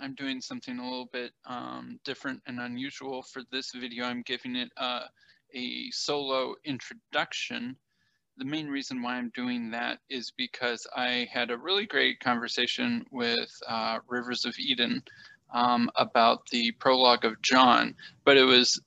I'm 0.00 0.14
doing 0.14 0.40
something 0.40 0.78
a 0.78 0.84
little 0.84 1.08
bit 1.12 1.32
um, 1.46 1.98
different 2.04 2.42
and 2.46 2.60
unusual 2.60 3.22
for 3.22 3.42
this 3.50 3.72
video. 3.74 4.04
I'm 4.04 4.22
giving 4.22 4.56
it 4.56 4.70
uh, 4.76 5.04
a 5.54 5.90
solo 5.90 6.54
introduction. 6.64 7.76
The 8.38 8.44
main 8.44 8.68
reason 8.68 9.02
why 9.02 9.16
I'm 9.16 9.30
doing 9.34 9.70
that 9.72 9.98
is 10.08 10.32
because 10.36 10.86
I 10.96 11.28
had 11.32 11.50
a 11.50 11.58
really 11.58 11.86
great 11.86 12.20
conversation 12.20 13.04
with 13.10 13.50
uh, 13.68 13.98
Rivers 14.08 14.44
of 14.44 14.58
Eden 14.58 15.02
um, 15.52 15.90
about 15.96 16.46
the 16.50 16.72
prologue 16.72 17.24
of 17.24 17.40
John, 17.42 17.94
but 18.24 18.36
it 18.36 18.44
was 18.44 18.80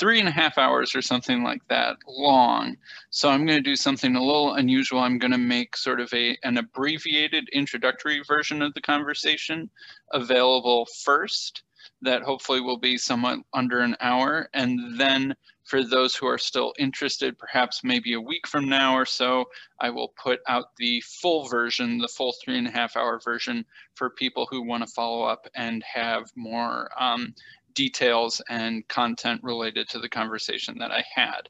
three 0.00 0.18
and 0.18 0.28
a 0.28 0.32
half 0.32 0.56
hours 0.56 0.94
or 0.96 1.02
something 1.02 1.44
like 1.44 1.60
that 1.68 1.98
long. 2.08 2.76
So 3.10 3.28
I'm 3.28 3.44
going 3.44 3.58
to 3.58 3.70
do 3.70 3.76
something 3.76 4.16
a 4.16 4.24
little 4.24 4.54
unusual. 4.54 5.00
I'm 5.00 5.18
going 5.18 5.30
to 5.30 5.38
make 5.38 5.76
sort 5.76 6.00
of 6.00 6.12
a 6.14 6.38
an 6.42 6.56
abbreviated 6.56 7.50
introductory 7.52 8.22
version 8.26 8.62
of 8.62 8.72
the 8.72 8.80
conversation 8.80 9.68
available 10.12 10.86
first 11.04 11.62
that 12.02 12.22
hopefully 12.22 12.60
will 12.60 12.78
be 12.78 12.96
somewhat 12.96 13.40
under 13.52 13.80
an 13.80 13.96
hour. 14.00 14.48
And 14.54 14.98
then 14.98 15.34
for 15.64 15.84
those 15.84 16.16
who 16.16 16.26
are 16.26 16.38
still 16.38 16.74
interested, 16.78 17.38
perhaps 17.38 17.84
maybe 17.84 18.14
a 18.14 18.20
week 18.20 18.46
from 18.46 18.68
now 18.68 18.94
or 18.94 19.06
so, 19.06 19.44
I 19.78 19.90
will 19.90 20.12
put 20.20 20.40
out 20.48 20.76
the 20.78 21.00
full 21.02 21.46
version, 21.46 21.98
the 21.98 22.08
full 22.08 22.34
three 22.42 22.58
and 22.58 22.66
a 22.66 22.72
half 22.72 22.96
hour 22.96 23.20
version 23.22 23.64
for 23.94 24.10
people 24.10 24.48
who 24.50 24.66
want 24.66 24.82
to 24.82 24.92
follow 24.92 25.22
up 25.22 25.46
and 25.54 25.82
have 25.84 26.30
more 26.34 26.90
um, 26.98 27.34
details 27.74 28.40
and 28.48 28.86
content 28.88 29.42
related 29.42 29.88
to 29.90 29.98
the 29.98 30.08
conversation 30.08 30.78
that 30.78 30.90
I 30.90 31.04
had. 31.14 31.48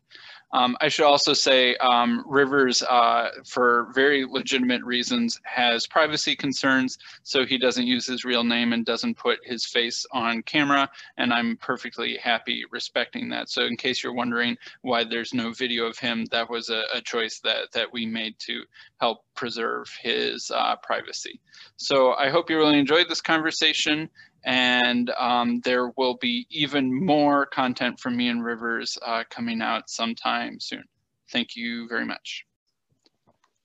Um, 0.52 0.76
I 0.80 0.88
should 0.88 1.04
also 1.04 1.32
say 1.32 1.76
um, 1.76 2.24
Rivers, 2.26 2.82
uh, 2.82 3.28
for 3.46 3.88
very 3.94 4.24
legitimate 4.24 4.82
reasons, 4.82 5.38
has 5.44 5.86
privacy 5.86 6.34
concerns, 6.34 6.98
so 7.22 7.46
he 7.46 7.56
doesn't 7.56 7.86
use 7.86 8.06
his 8.06 8.24
real 8.24 8.42
name 8.42 8.72
and 8.72 8.84
doesn't 8.84 9.16
put 9.16 9.38
his 9.44 9.64
face 9.66 10.04
on 10.12 10.42
camera, 10.42 10.90
and 11.18 11.32
I'm 11.32 11.56
perfectly 11.58 12.16
happy 12.16 12.64
respecting 12.72 13.28
that. 13.28 13.48
So 13.48 13.64
in 13.64 13.76
case 13.76 14.02
you're 14.02 14.12
wondering 14.12 14.56
why 14.82 15.04
there's 15.04 15.32
no 15.32 15.52
video 15.52 15.86
of 15.86 15.98
him, 15.98 16.24
that 16.32 16.50
was 16.50 16.68
a, 16.68 16.82
a 16.94 17.00
choice 17.00 17.38
that, 17.44 17.70
that 17.72 17.92
we 17.92 18.04
made 18.04 18.34
to 18.40 18.64
help 19.00 19.24
preserve 19.36 19.86
his 20.02 20.50
uh, 20.52 20.74
privacy. 20.82 21.40
So 21.76 22.14
I 22.14 22.28
hope 22.28 22.50
you 22.50 22.58
really 22.58 22.78
enjoyed 22.78 23.08
this 23.08 23.20
conversation 23.20 24.10
and 24.44 25.10
um, 25.18 25.60
there 25.64 25.90
will 25.96 26.16
be 26.16 26.46
even 26.50 26.92
more 26.92 27.46
content 27.46 28.00
from 28.00 28.16
me 28.16 28.28
and 28.28 28.44
Rivers 28.44 28.96
uh, 29.04 29.24
coming 29.30 29.60
out 29.62 29.90
sometime 29.90 30.58
soon. 30.60 30.84
Thank 31.30 31.56
you 31.56 31.88
very 31.88 32.04
much. 32.04 32.44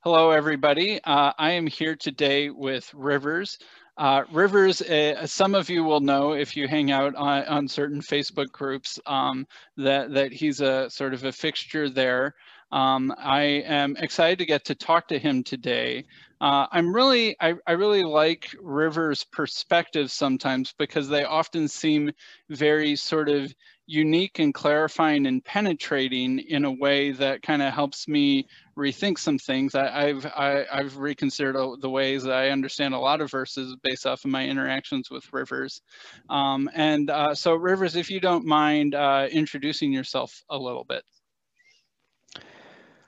Hello, 0.03 0.29
everybody. 0.31 0.99
Uh, 1.03 1.33
I 1.37 1.51
am 1.51 1.65
here 1.65 1.95
today 1.95 2.51
with 2.51 2.93
Rivers. 2.93 3.57
Uh, 3.97 4.23
Rivers, 4.31 4.81
uh, 4.81 5.25
some 5.25 5.55
of 5.55 5.69
you 5.69 5.83
will 5.83 6.01
know 6.01 6.33
if 6.33 6.55
you 6.55 6.67
hang 6.67 6.91
out 6.91 7.15
on, 7.15 7.43
on 7.45 7.67
certain 7.67 8.01
Facebook 8.01 8.51
groups 8.51 8.99
um, 9.05 9.47
that, 9.77 10.13
that 10.13 10.33
he's 10.33 10.61
a 10.61 10.89
sort 10.89 11.13
of 11.13 11.23
a 11.23 11.31
fixture 11.31 11.89
there. 11.89 12.35
Um, 12.71 13.13
I 13.17 13.43
am 13.43 13.95
excited 13.97 14.39
to 14.39 14.45
get 14.45 14.65
to 14.65 14.75
talk 14.75 15.07
to 15.09 15.19
him 15.19 15.43
today. 15.43 16.05
Uh, 16.41 16.67
I'm 16.71 16.93
really, 16.93 17.35
I, 17.39 17.53
I 17.65 17.73
really 17.73 18.03
like 18.03 18.49
Rivers' 18.61 19.23
perspectives 19.23 20.13
sometimes 20.13 20.73
because 20.77 21.07
they 21.07 21.23
often 21.23 21.67
seem 21.67 22.11
very 22.49 22.95
sort 22.95 23.29
of 23.29 23.53
unique 23.87 24.39
and 24.39 24.53
clarifying 24.53 25.27
and 25.27 25.45
penetrating 25.45 26.39
in 26.39 26.65
a 26.65 26.71
way 26.71 27.11
that 27.11 27.41
kind 27.43 27.61
of 27.61 27.71
helps 27.73 28.07
me 28.07 28.47
rethink 28.77 29.19
some 29.19 29.37
things. 29.37 29.75
I, 29.75 30.07
have 30.07 30.25
I, 30.25 30.65
have 30.71 30.97
reconsidered 30.97 31.55
the 31.79 31.89
ways 31.89 32.23
that 32.23 32.33
I 32.33 32.49
understand 32.49 32.93
a 32.93 32.99
lot 32.99 33.21
of 33.21 33.31
verses 33.31 33.75
based 33.83 34.05
off 34.05 34.25
of 34.25 34.31
my 34.31 34.45
interactions 34.45 35.09
with 35.09 35.31
Rivers. 35.31 35.81
Um, 36.29 36.69
and 36.73 37.09
uh, 37.09 37.35
so 37.35 37.53
Rivers, 37.53 37.95
if 37.95 38.09
you 38.09 38.19
don't 38.19 38.45
mind 38.45 38.95
uh, 38.95 39.27
introducing 39.31 39.93
yourself 39.93 40.43
a 40.49 40.57
little 40.57 40.83
bit. 40.83 41.03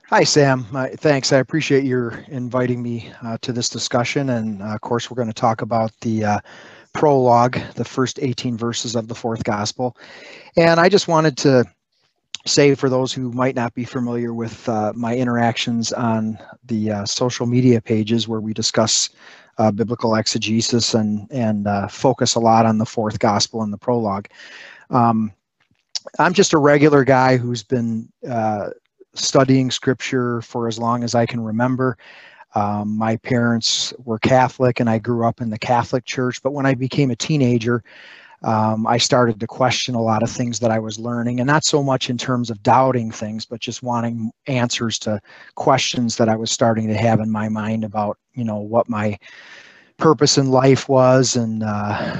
Hi, 0.10 0.24
Sam. 0.24 0.66
Uh, 0.74 0.88
thanks. 0.96 1.34
I 1.34 1.40
appreciate 1.40 1.84
your 1.84 2.24
inviting 2.30 2.82
me 2.82 3.12
uh, 3.22 3.38
to 3.42 3.52
this 3.52 3.68
discussion. 3.68 4.30
And 4.30 4.62
uh, 4.62 4.68
of 4.68 4.80
course, 4.80 5.12
we're 5.12 5.18
going 5.18 5.28
to 5.28 5.34
talk 5.34 5.62
about 5.62 5.92
the 6.00 6.24
uh, 6.24 6.40
prologue, 6.94 7.60
the 7.76 7.84
first 7.84 8.18
18 8.22 8.56
verses 8.56 8.96
of 8.96 9.10
the 9.10 9.16
fourth 9.16 9.44
gospel. 9.44 9.98
And 10.56 10.80
I 10.80 10.88
just 10.88 11.10
wanted 11.10 11.36
to 11.40 11.66
say 12.46 12.74
for 12.74 12.88
those 12.88 13.12
who 13.12 13.34
might 13.34 13.54
not 13.54 13.74
be 13.74 13.84
familiar 13.84 14.34
with 14.34 14.70
uh, 14.70 14.94
my 14.96 15.14
interactions 15.14 15.92
on 15.92 16.40
the 16.64 16.90
uh, 16.90 17.06
social 17.06 17.46
media 17.46 17.82
pages 17.82 18.30
where 18.30 18.40
we 18.40 18.54
discuss 18.54 19.10
biblical 19.76 20.16
exegesis 20.16 20.94
and, 20.94 21.28
and 21.32 21.68
focus 21.92 22.36
a 22.36 22.40
lot 22.40 22.66
on 22.66 22.78
the 22.78 22.86
fourth 22.86 23.20
gospel 23.20 23.62
and 23.62 23.74
the 23.74 23.78
prologue. 23.78 24.30
Um, 24.90 25.34
I'm 26.18 26.32
just 26.32 26.54
a 26.54 26.58
regular 26.58 27.04
guy 27.04 27.36
who's 27.36 27.64
been 27.64 28.08
studying 29.18 29.72
scripture 29.72 30.42
for 30.42 30.68
as 30.68 30.80
long 30.80 31.04
as 31.04 31.16
I 31.16 31.26
can 31.26 31.42
remember. 31.42 31.98
Um, 32.56 32.98
my 32.98 33.18
parents 33.18 33.94
were 34.04 34.20
Catholic 34.20 34.80
and 34.80 34.90
I 34.90 34.98
grew 35.00 35.26
up 35.26 35.42
in 35.42 35.50
the 35.50 35.60
Catholic 35.60 36.06
Church, 36.06 36.42
but 36.42 36.54
when 36.54 36.66
I 36.66 36.74
became 36.74 37.12
a 37.12 37.16
teenager, 37.16 37.84
um, 38.44 38.86
I 38.86 38.98
started 38.98 39.40
to 39.40 39.48
question 39.48 39.96
a 39.96 40.02
lot 40.02 40.22
of 40.22 40.30
things 40.30 40.60
that 40.60 40.70
I 40.70 40.80
was 40.80 41.00
learning, 41.00 41.40
and 41.40 41.48
not 41.48 41.64
so 41.64 41.82
much 41.82 42.10
in 42.10 42.18
terms 42.18 42.52
of 42.52 42.62
doubting 42.62 43.12
things, 43.12 43.46
but 43.46 43.60
just 43.60 43.82
wanting 43.82 44.32
answers 44.46 45.00
to 45.00 45.20
questions 45.56 46.18
that 46.18 46.30
I 46.30 46.36
was 46.36 46.52
starting 46.52 46.88
to 46.88 46.96
have 46.96 47.20
in 47.20 47.32
my 47.32 47.50
mind 47.50 47.84
about, 47.84 48.18
you 48.34 48.44
know, 48.44 48.58
what 48.58 48.88
my 48.88 49.18
purpose 49.98 50.38
in 50.38 50.52
life 50.52 50.88
was 50.88 51.36
and 51.36 51.64
uh, 51.64 52.16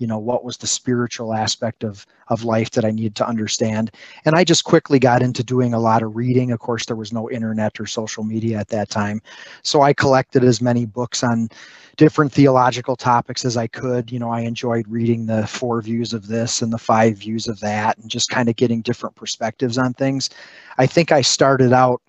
you 0.00 0.06
know 0.06 0.18
what 0.18 0.42
was 0.42 0.56
the 0.56 0.66
spiritual 0.66 1.34
aspect 1.34 1.84
of 1.84 2.06
of 2.28 2.42
life 2.42 2.70
that 2.70 2.84
i 2.84 2.90
needed 2.90 3.14
to 3.14 3.28
understand. 3.28 3.92
And 4.24 4.34
i 4.34 4.42
just 4.42 4.64
quickly 4.64 4.98
got 4.98 5.22
into 5.22 5.44
doing 5.44 5.74
a 5.74 5.78
lot 5.78 6.02
of 6.02 6.16
reading. 6.16 6.50
Of 6.50 6.58
course 6.58 6.86
there 6.86 6.96
was 6.96 7.12
no 7.12 7.30
internet 7.30 7.78
or 7.78 7.86
social 7.86 8.24
media 8.24 8.58
at 8.58 8.68
that 8.68 8.88
time. 8.88 9.20
So 9.62 9.82
i 9.82 9.92
collected 9.92 10.42
as 10.42 10.60
many 10.60 10.86
books 10.86 11.22
on 11.22 11.50
different 11.96 12.32
theological 12.32 12.96
topics 12.96 13.44
as 13.44 13.56
i 13.56 13.66
could. 13.66 14.10
You 14.10 14.18
know 14.18 14.30
i 14.30 14.40
enjoyed 14.40 14.88
reading 14.88 15.26
the 15.26 15.46
four 15.46 15.82
views 15.82 16.12
of 16.14 16.26
this 16.26 16.62
and 16.62 16.72
the 16.72 16.78
five 16.78 17.18
views 17.18 17.46
of 17.46 17.60
that 17.60 17.98
and 17.98 18.10
just 18.10 18.30
kind 18.30 18.48
of 18.48 18.56
getting 18.56 18.80
different 18.80 19.14
perspectives 19.14 19.78
on 19.78 19.92
things. 19.92 20.30
I 20.78 20.86
think 20.86 21.12
i 21.12 21.20
started 21.20 21.72
out 21.74 22.00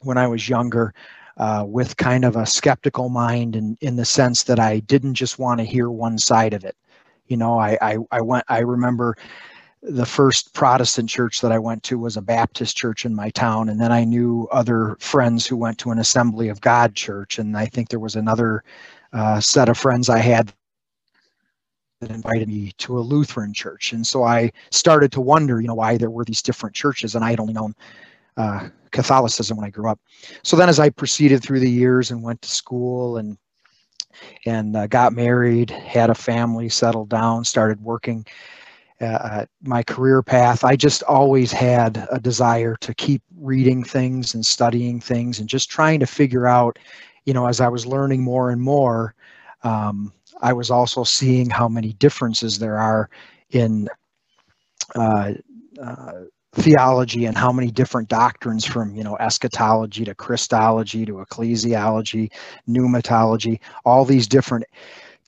when 0.00 0.16
i 0.18 0.26
was 0.26 0.48
younger 0.48 0.94
uh, 1.36 1.64
with 1.66 1.96
kind 1.96 2.24
of 2.24 2.36
a 2.36 2.46
skeptical 2.46 3.08
mind 3.08 3.56
in, 3.56 3.76
in 3.80 3.96
the 3.96 4.04
sense 4.04 4.42
that 4.44 4.58
I 4.58 4.80
didn't 4.80 5.14
just 5.14 5.38
want 5.38 5.60
to 5.60 5.64
hear 5.64 5.90
one 5.90 6.18
side 6.18 6.52
of 6.52 6.64
it. 6.64 6.76
You 7.32 7.38
know, 7.38 7.58
I, 7.58 7.78
I, 7.80 7.96
I 8.10 8.20
went, 8.20 8.44
I 8.48 8.58
remember 8.58 9.16
the 9.82 10.04
first 10.04 10.52
Protestant 10.52 11.08
church 11.08 11.40
that 11.40 11.50
I 11.50 11.58
went 11.58 11.82
to 11.84 11.98
was 11.98 12.18
a 12.18 12.20
Baptist 12.20 12.76
church 12.76 13.06
in 13.06 13.14
my 13.14 13.30
town. 13.30 13.70
And 13.70 13.80
then 13.80 13.90
I 13.90 14.04
knew 14.04 14.48
other 14.52 14.98
friends 15.00 15.46
who 15.46 15.56
went 15.56 15.78
to 15.78 15.90
an 15.92 15.98
Assembly 15.98 16.48
of 16.48 16.60
God 16.60 16.94
church. 16.94 17.38
And 17.38 17.56
I 17.56 17.64
think 17.64 17.88
there 17.88 17.98
was 17.98 18.16
another 18.16 18.64
uh, 19.14 19.40
set 19.40 19.70
of 19.70 19.78
friends 19.78 20.10
I 20.10 20.18
had 20.18 20.52
that 22.00 22.10
invited 22.10 22.48
me 22.48 22.72
to 22.76 22.98
a 22.98 23.00
Lutheran 23.00 23.54
church. 23.54 23.94
And 23.94 24.06
so 24.06 24.24
I 24.24 24.52
started 24.70 25.10
to 25.12 25.22
wonder, 25.22 25.58
you 25.58 25.68
know, 25.68 25.74
why 25.74 25.96
there 25.96 26.10
were 26.10 26.26
these 26.26 26.42
different 26.42 26.76
churches. 26.76 27.14
And 27.14 27.24
I 27.24 27.30
had 27.30 27.40
only 27.40 27.54
known 27.54 27.74
uh, 28.36 28.68
Catholicism 28.90 29.56
when 29.56 29.66
I 29.66 29.70
grew 29.70 29.88
up. 29.88 29.98
So 30.42 30.54
then 30.54 30.68
as 30.68 30.78
I 30.78 30.90
proceeded 30.90 31.42
through 31.42 31.60
the 31.60 31.70
years 31.70 32.10
and 32.10 32.22
went 32.22 32.42
to 32.42 32.50
school 32.50 33.16
and 33.16 33.38
and 34.46 34.76
uh, 34.76 34.86
got 34.86 35.12
married, 35.12 35.70
had 35.70 36.10
a 36.10 36.14
family, 36.14 36.68
settled 36.68 37.08
down, 37.08 37.44
started 37.44 37.80
working. 37.82 38.26
Uh, 39.00 39.44
my 39.62 39.82
career 39.82 40.22
path, 40.22 40.64
I 40.64 40.76
just 40.76 41.02
always 41.04 41.50
had 41.50 42.06
a 42.10 42.20
desire 42.20 42.76
to 42.82 42.94
keep 42.94 43.22
reading 43.36 43.82
things 43.82 44.34
and 44.34 44.46
studying 44.46 45.00
things 45.00 45.40
and 45.40 45.48
just 45.48 45.68
trying 45.70 45.98
to 46.00 46.06
figure 46.06 46.46
out, 46.46 46.78
you 47.24 47.34
know, 47.34 47.46
as 47.46 47.60
I 47.60 47.68
was 47.68 47.84
learning 47.86 48.22
more 48.22 48.50
and 48.50 48.60
more, 48.60 49.14
um, 49.64 50.12
I 50.40 50.52
was 50.52 50.70
also 50.70 51.02
seeing 51.02 51.50
how 51.50 51.68
many 51.68 51.94
differences 51.94 52.58
there 52.58 52.78
are 52.78 53.10
in 53.50 53.88
uh, 54.94 55.32
uh, 55.82 56.12
theology 56.54 57.24
and 57.24 57.36
how 57.36 57.50
many 57.50 57.70
different 57.70 58.08
doctrines 58.08 58.64
from 58.64 58.94
you 58.94 59.02
know 59.02 59.16
eschatology 59.18 60.04
to 60.04 60.14
christology 60.14 61.06
to 61.06 61.14
ecclesiology 61.14 62.30
pneumatology 62.68 63.58
all 63.86 64.04
these 64.04 64.26
different 64.26 64.64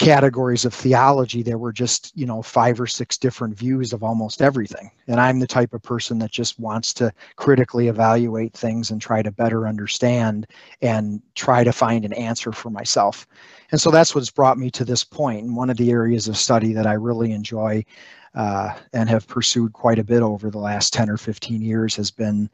categories 0.00 0.64
of 0.64 0.74
theology 0.74 1.42
there 1.42 1.56
were 1.56 1.72
just 1.72 2.10
you 2.16 2.26
know 2.26 2.42
five 2.42 2.80
or 2.80 2.86
six 2.86 3.16
different 3.16 3.56
views 3.56 3.92
of 3.92 4.02
almost 4.02 4.42
everything 4.42 4.90
and 5.06 5.20
i'm 5.20 5.38
the 5.38 5.46
type 5.46 5.72
of 5.72 5.82
person 5.82 6.18
that 6.18 6.32
just 6.32 6.58
wants 6.58 6.92
to 6.92 7.12
critically 7.36 7.86
evaluate 7.86 8.52
things 8.52 8.90
and 8.90 9.00
try 9.00 9.22
to 9.22 9.30
better 9.30 9.68
understand 9.68 10.48
and 10.82 11.22
try 11.36 11.62
to 11.62 11.72
find 11.72 12.04
an 12.04 12.12
answer 12.14 12.50
for 12.50 12.70
myself 12.70 13.24
and 13.70 13.80
so 13.80 13.90
that's 13.90 14.16
what's 14.16 14.30
brought 14.30 14.58
me 14.58 14.68
to 14.68 14.84
this 14.84 15.04
point 15.04 15.44
and 15.44 15.56
one 15.56 15.70
of 15.70 15.76
the 15.76 15.92
areas 15.92 16.26
of 16.26 16.36
study 16.36 16.72
that 16.72 16.88
i 16.88 16.94
really 16.94 17.30
enjoy 17.30 17.84
uh, 18.34 18.74
and 18.92 19.08
have 19.08 19.28
pursued 19.28 19.72
quite 19.72 19.98
a 19.98 20.04
bit 20.04 20.22
over 20.22 20.50
the 20.50 20.58
last 20.58 20.92
10 20.92 21.08
or 21.08 21.16
15 21.16 21.62
years 21.62 21.94
has 21.94 22.10
been 22.10 22.50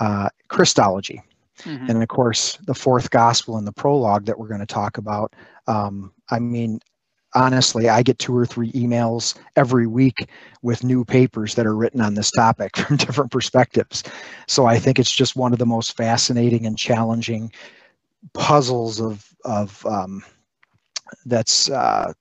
uh, 0.00 0.28
Christology. 0.48 1.22
Mm-hmm. 1.60 1.90
And 1.90 2.02
of 2.02 2.08
course, 2.08 2.56
the 2.66 2.74
fourth 2.74 3.10
gospel 3.10 3.56
and 3.56 3.66
the 3.66 3.72
prologue 3.72 4.24
that 4.24 4.38
we're 4.38 4.48
going 4.48 4.60
to 4.60 4.66
talk 4.66 4.98
about. 4.98 5.34
Um, 5.66 6.12
I 6.30 6.38
mean, 6.38 6.80
honestly, 7.34 7.88
I 7.88 8.02
get 8.02 8.18
two 8.18 8.36
or 8.36 8.46
three 8.46 8.72
emails 8.72 9.36
every 9.56 9.86
week 9.86 10.28
with 10.62 10.84
new 10.84 11.04
papers 11.04 11.54
that 11.54 11.66
are 11.66 11.76
written 11.76 12.00
on 12.00 12.14
this 12.14 12.30
topic 12.30 12.76
from 12.76 12.96
different 12.96 13.30
perspectives. 13.30 14.02
So 14.48 14.66
I 14.66 14.78
think 14.78 14.98
it's 14.98 15.12
just 15.12 15.36
one 15.36 15.52
of 15.52 15.58
the 15.58 15.66
most 15.66 15.96
fascinating 15.96 16.66
and 16.66 16.76
challenging 16.76 17.52
puzzles 18.34 19.00
of 19.00 19.26
of 19.44 19.84
um, 19.86 20.22
that's 21.24 21.70
uh, 21.70 22.12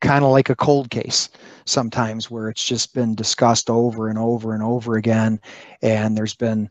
kind 0.00 0.24
of 0.24 0.30
like 0.30 0.50
a 0.50 0.56
cold 0.56 0.90
case 0.90 1.28
sometimes 1.64 2.30
where 2.30 2.48
it's 2.48 2.64
just 2.64 2.94
been 2.94 3.14
discussed 3.14 3.70
over 3.70 4.08
and 4.08 4.18
over 4.18 4.52
and 4.52 4.62
over 4.62 4.96
again 4.96 5.40
and 5.82 6.16
there's 6.16 6.34
been 6.34 6.68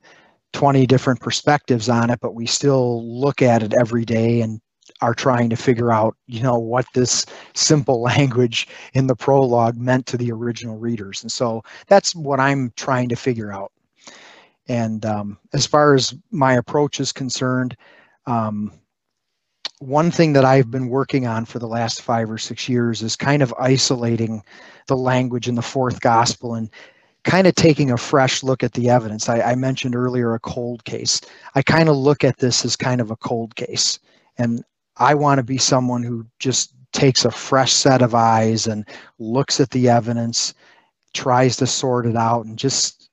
20 0.53 0.85
different 0.85 1.19
perspectives 1.19 1.89
on 1.89 2.11
it 2.11 2.19
but 2.21 2.35
we 2.35 2.45
still 2.45 3.03
look 3.19 3.41
at 3.41 3.63
it 3.63 3.73
every 3.79 4.05
day 4.05 4.41
and 4.41 4.61
are 5.01 5.13
trying 5.13 5.49
to 5.49 5.55
figure 5.55 5.91
out 5.91 6.15
you 6.27 6.41
know 6.41 6.57
what 6.57 6.85
this 6.93 7.25
simple 7.53 8.01
language 8.13 8.67
in 8.93 9.07
the 9.07 9.15
prologue 9.15 9.77
meant 9.77 10.05
to 10.05 10.17
the 10.17 10.31
original 10.31 10.77
readers 10.77 11.21
and 11.21 11.31
so 11.31 11.63
that's 11.87 12.15
what 12.15 12.39
i'm 12.39 12.71
trying 12.75 13.09
to 13.09 13.15
figure 13.15 13.51
out 13.51 13.71
and 14.67 15.05
um, 15.05 15.37
as 15.53 15.65
far 15.65 15.95
as 15.95 16.13
my 16.31 16.53
approach 16.53 16.99
is 16.99 17.11
concerned 17.11 17.75
um, 18.27 18.71
one 19.79 20.11
thing 20.11 20.33
that 20.33 20.43
I've 20.43 20.69
been 20.69 20.89
working 20.89 21.25
on 21.25 21.45
for 21.45 21.57
the 21.57 21.67
last 21.67 22.01
five 22.01 22.29
or 22.29 22.37
six 22.37 22.67
years 22.67 23.01
is 23.01 23.15
kind 23.15 23.41
of 23.41 23.53
isolating 23.57 24.43
the 24.87 24.97
language 24.97 25.47
in 25.47 25.55
the 25.55 25.61
fourth 25.61 26.01
gospel 26.01 26.53
and 26.53 26.69
kind 27.23 27.47
of 27.47 27.55
taking 27.55 27.91
a 27.91 27.97
fresh 27.97 28.43
look 28.43 28.61
at 28.61 28.73
the 28.73 28.89
evidence. 28.89 29.29
I, 29.29 29.41
I 29.41 29.55
mentioned 29.55 29.95
earlier 29.95 30.33
a 30.33 30.39
cold 30.39 30.83
case. 30.83 31.21
I 31.55 31.61
kind 31.61 31.87
of 31.89 31.95
look 31.95 32.23
at 32.23 32.37
this 32.37 32.65
as 32.65 32.75
kind 32.75 32.99
of 32.99 33.09
a 33.09 33.15
cold 33.15 33.55
case. 33.55 33.99
And 34.37 34.63
I 34.99 35.15
want 35.15 35.39
to 35.39 35.43
be 35.43 35.57
someone 35.57 36.03
who 36.03 36.25
just 36.39 36.73
takes 36.91 37.25
a 37.25 37.31
fresh 37.31 37.71
set 37.71 38.01
of 38.01 38.13
eyes 38.13 38.67
and 38.67 38.87
looks 39.17 39.59
at 39.59 39.71
the 39.71 39.89
evidence, 39.89 40.53
tries 41.13 41.55
to 41.57 41.67
sort 41.67 42.05
it 42.05 42.15
out, 42.15 42.45
and 42.45 42.57
just 42.57 43.09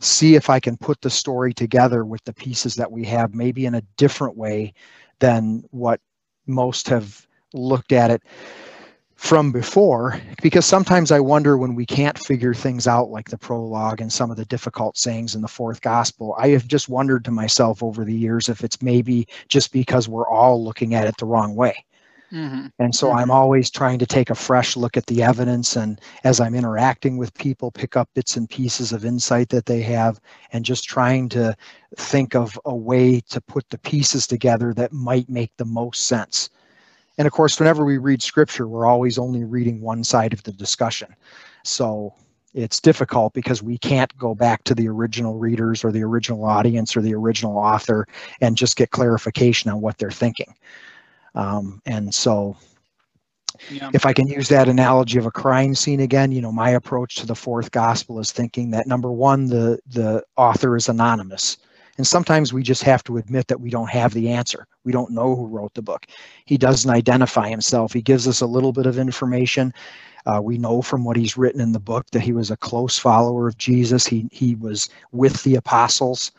see 0.00 0.34
if 0.34 0.50
I 0.50 0.58
can 0.58 0.76
put 0.76 1.00
the 1.00 1.10
story 1.10 1.54
together 1.54 2.04
with 2.04 2.24
the 2.24 2.32
pieces 2.32 2.74
that 2.74 2.90
we 2.90 3.04
have, 3.04 3.34
maybe 3.34 3.66
in 3.66 3.76
a 3.76 3.82
different 3.96 4.36
way 4.36 4.74
than 5.20 5.64
what 5.70 6.00
most 6.46 6.88
have 6.88 7.26
looked 7.54 7.92
at 7.92 8.10
it 8.10 8.22
from 9.22 9.52
before 9.52 10.20
because 10.42 10.66
sometimes 10.66 11.12
I 11.12 11.20
wonder 11.20 11.56
when 11.56 11.76
we 11.76 11.86
can't 11.86 12.18
figure 12.18 12.52
things 12.52 12.88
out 12.88 13.10
like 13.10 13.30
the 13.30 13.38
prologue 13.38 14.00
and 14.00 14.12
some 14.12 14.32
of 14.32 14.36
the 14.36 14.44
difficult 14.46 14.98
sayings 14.98 15.36
in 15.36 15.42
the 15.42 15.48
fourth 15.48 15.80
gospel. 15.80 16.34
I 16.36 16.48
have 16.48 16.66
just 16.66 16.88
wondered 16.88 17.24
to 17.26 17.30
myself 17.30 17.84
over 17.84 18.04
the 18.04 18.12
years 18.12 18.48
if 18.48 18.64
it's 18.64 18.82
maybe 18.82 19.28
just 19.46 19.72
because 19.72 20.08
we're 20.08 20.28
all 20.28 20.62
looking 20.64 20.94
at 20.94 21.06
it 21.06 21.16
the 21.18 21.26
wrong 21.26 21.54
way. 21.54 21.84
Mm-hmm. 22.32 22.66
And 22.80 22.92
so 22.92 23.06
mm-hmm. 23.06 23.18
I'm 23.18 23.30
always 23.30 23.70
trying 23.70 24.00
to 24.00 24.06
take 24.06 24.28
a 24.28 24.34
fresh 24.34 24.76
look 24.76 24.96
at 24.96 25.06
the 25.06 25.22
evidence 25.22 25.76
and 25.76 26.00
as 26.24 26.40
I'm 26.40 26.56
interacting 26.56 27.16
with 27.16 27.32
people, 27.34 27.70
pick 27.70 27.96
up 27.96 28.08
bits 28.14 28.36
and 28.36 28.50
pieces 28.50 28.92
of 28.92 29.04
insight 29.04 29.50
that 29.50 29.66
they 29.66 29.82
have 29.82 30.20
and 30.52 30.64
just 30.64 30.82
trying 30.82 31.28
to 31.28 31.56
think 31.96 32.34
of 32.34 32.58
a 32.64 32.74
way 32.74 33.20
to 33.30 33.40
put 33.40 33.70
the 33.70 33.78
pieces 33.78 34.26
together 34.26 34.74
that 34.74 34.92
might 34.92 35.28
make 35.28 35.52
the 35.58 35.64
most 35.64 36.08
sense. 36.08 36.50
And 37.18 37.26
of 37.26 37.32
course, 37.32 37.58
whenever 37.58 37.84
we 37.84 37.98
read 37.98 38.22
scripture, 38.22 38.66
we're 38.66 38.86
always 38.86 39.18
only 39.18 39.44
reading 39.44 39.80
one 39.80 40.04
side 40.04 40.32
of 40.32 40.42
the 40.42 40.52
discussion. 40.52 41.14
So 41.64 42.14
it's 42.54 42.80
difficult 42.80 43.32
because 43.32 43.62
we 43.62 43.78
can't 43.78 44.16
go 44.18 44.34
back 44.34 44.64
to 44.64 44.74
the 44.74 44.88
original 44.88 45.38
readers 45.38 45.84
or 45.84 45.92
the 45.92 46.02
original 46.02 46.44
audience 46.44 46.96
or 46.96 47.00
the 47.00 47.14
original 47.14 47.56
author 47.56 48.06
and 48.40 48.56
just 48.56 48.76
get 48.76 48.90
clarification 48.90 49.70
on 49.70 49.80
what 49.80 49.98
they're 49.98 50.10
thinking. 50.10 50.54
Um, 51.34 51.80
and 51.86 52.14
so 52.14 52.56
yeah. 53.70 53.90
if 53.94 54.04
I 54.06 54.12
can 54.12 54.26
use 54.26 54.48
that 54.48 54.68
analogy 54.68 55.18
of 55.18 55.26
a 55.26 55.30
crime 55.30 55.74
scene 55.74 56.00
again, 56.00 56.32
you 56.32 56.40
know, 56.40 56.52
my 56.52 56.70
approach 56.70 57.16
to 57.16 57.26
the 57.26 57.34
fourth 57.34 57.70
gospel 57.70 58.18
is 58.18 58.32
thinking 58.32 58.70
that 58.70 58.86
number 58.86 59.10
one, 59.10 59.46
the 59.46 59.78
the 59.86 60.22
author 60.36 60.76
is 60.76 60.88
anonymous. 60.88 61.58
And 61.98 62.06
sometimes 62.06 62.52
we 62.52 62.62
just 62.62 62.82
have 62.84 63.04
to 63.04 63.18
admit 63.18 63.48
that 63.48 63.60
we 63.60 63.70
don't 63.70 63.90
have 63.90 64.14
the 64.14 64.30
answer. 64.30 64.66
We 64.84 64.92
don't 64.92 65.12
know 65.12 65.36
who 65.36 65.46
wrote 65.46 65.74
the 65.74 65.82
book. 65.82 66.06
He 66.46 66.56
doesn't 66.56 66.90
identify 66.90 67.48
himself. 67.48 67.92
He 67.92 68.02
gives 68.02 68.26
us 68.26 68.40
a 68.40 68.46
little 68.46 68.72
bit 68.72 68.86
of 68.86 68.98
information. 68.98 69.74
Uh, 70.24 70.40
we 70.42 70.56
know 70.56 70.82
from 70.82 71.04
what 71.04 71.16
he's 71.16 71.36
written 71.36 71.60
in 71.60 71.72
the 71.72 71.80
book 71.80 72.06
that 72.12 72.22
he 72.22 72.32
was 72.32 72.50
a 72.50 72.56
close 72.56 72.98
follower 72.98 73.48
of 73.48 73.58
Jesus. 73.58 74.06
He 74.06 74.28
he 74.32 74.54
was 74.54 74.88
with 75.10 75.42
the 75.42 75.56
apostles, 75.56 76.30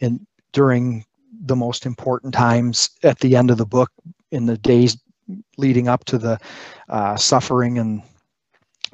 and 0.00 0.24
during 0.52 1.04
the 1.46 1.56
most 1.56 1.84
important 1.84 2.32
times 2.32 2.90
at 3.02 3.18
the 3.18 3.36
end 3.36 3.50
of 3.50 3.58
the 3.58 3.66
book 3.66 3.90
in 4.30 4.46
the 4.46 4.56
days 4.56 4.96
leading 5.56 5.88
up 5.88 6.04
to 6.04 6.18
the 6.18 6.38
uh, 6.88 7.16
suffering 7.16 7.78
and 7.78 8.02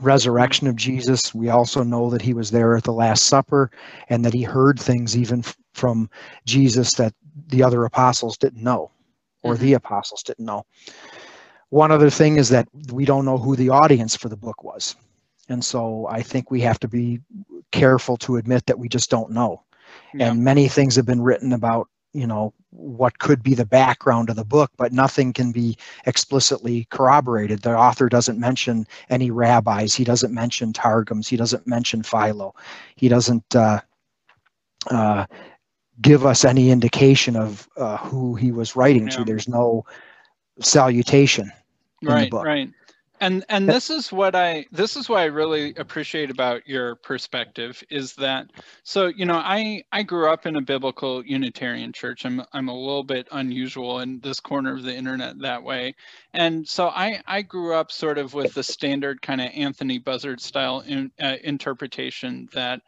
resurrection 0.00 0.67
of 0.67 0.76
Jesus. 0.76 1.35
We 1.35 1.49
also 1.49 1.82
know 1.82 2.11
that 2.11 2.23
he 2.23 2.35
was 2.35 2.50
there 2.50 2.76
at 2.76 2.85
the 2.85 2.93
Last 2.93 3.25
Supper 3.25 3.70
and 4.08 4.25
that 4.25 4.35
he 4.35 4.43
heard 4.43 4.79
things 4.79 5.17
even 5.17 5.44
from 5.75 6.11
Jesus 6.47 6.94
that 6.94 7.14
the 7.49 7.62
other 7.62 7.85
apostles 7.85 8.37
didn't 8.37 8.62
know 8.62 8.91
or 9.43 9.55
mm-hmm. 9.55 9.64
the 9.64 9.73
apostles 9.75 10.23
didn't 10.23 10.44
know. 10.44 10.64
One 11.70 11.93
other 11.93 12.11
thing 12.11 12.37
is 12.37 12.49
that 12.49 12.69
we 12.93 13.05
don't 13.05 13.25
know 13.25 13.38
who 13.38 13.56
the 13.56 13.70
audience 13.70 14.17
for 14.17 14.29
the 14.29 14.37
book 14.37 14.64
was. 14.64 14.97
And 15.49 15.64
so 15.64 16.06
I 16.11 16.23
think 16.23 16.50
we 16.50 16.61
have 16.62 16.81
to 16.81 16.88
be 16.88 17.20
careful 17.73 18.17
to 18.19 18.37
admit 18.37 18.67
that 18.67 18.79
we 18.79 18.88
just 18.88 19.11
don't 19.11 19.31
know. 19.31 19.62
Yeah. 20.14 20.31
And 20.31 20.44
many 20.44 20.69
things 20.69 20.97
have 20.97 21.06
been 21.06 21.23
written 21.23 21.52
about 21.52 21.88
you 22.12 22.27
know 22.27 22.53
what 22.71 23.19
could 23.19 23.43
be 23.43 23.55
the 23.55 23.67
background 23.67 24.31
of 24.31 24.37
the 24.37 24.45
book 24.45 24.71
but 24.77 24.93
nothing 24.93 25.33
can 25.33 25.53
be 25.53 25.77
explicitly 26.07 26.87
corroborated. 26.91 27.62
The 27.62 27.77
author 27.77 28.09
doesn't 28.09 28.39
mention 28.39 28.87
any 29.09 29.31
rabbis. 29.31 29.95
He 29.95 30.05
doesn't 30.05 30.35
mention 30.35 30.73
targums. 30.73 31.29
He 31.29 31.37
doesn't 31.37 31.67
mention 31.67 32.03
philo. 32.03 32.55
He 32.97 33.09
doesn't 33.09 33.55
uh, 33.55 33.81
uh, 34.91 35.27
give 36.01 36.25
us 36.25 36.45
any 36.45 36.71
indication 36.71 37.37
of 37.37 37.69
uh, 37.77 37.99
who 37.99 38.35
he 38.35 38.53
was 38.53 38.77
writing 38.77 39.05
yeah. 39.05 39.17
to 39.17 39.25
there's 39.25 39.49
no 39.49 39.85
salutation 40.61 41.51
in 42.03 42.09
the 42.09 42.29
book. 42.29 42.45
right 42.45 42.69
right 42.69 42.80
and 43.20 43.44
and 43.49 43.69
this 43.69 43.90
is 43.90 44.12
what 44.12 44.34
i 44.34 44.64
this 44.72 44.96
is 44.96 45.08
what 45.08 45.20
i 45.20 45.25
really 45.25 45.75
appreciate 45.76 46.30
about 46.30 46.66
your 46.66 46.97
perspective 46.97 47.83
is 47.90 48.14
that 48.14 48.47
so 48.83 49.06
you 49.09 49.26
know 49.26 49.37
i 49.37 49.83
i 49.92 50.02
grew 50.02 50.28
up 50.30 50.47
in 50.47 50.56
a 50.56 50.61
biblical 50.61 51.25
unitarian 51.25 51.92
church. 51.92 52.25
I'm 52.25 52.42
i'm 52.52 52.68
a 52.68 52.75
little 52.76 53.04
bit 53.04 53.28
unusual 53.33 54.00
in 54.00 54.21
this 54.21 54.40
corner 54.40 54.75
of 54.75 54.83
the 54.83 54.95
internet 54.95 55.38
that 55.40 55.62
way. 55.62 55.95
And 56.35 56.66
so 56.66 56.88
i 56.88 57.21
i 57.26 57.42
grew 57.42 57.75
up 57.75 57.92
sort 57.92 58.18
of 58.18 58.35
with 58.35 58.54
the 58.54 58.62
standard 58.62 59.23
kind 59.23 59.40
of 59.40 59.50
anthony 59.54 59.99
buzzard 59.99 60.40
style 60.40 60.80
in, 60.80 61.11
uh, 61.23 61.37
interpretation 61.45 62.49
that 62.52 62.80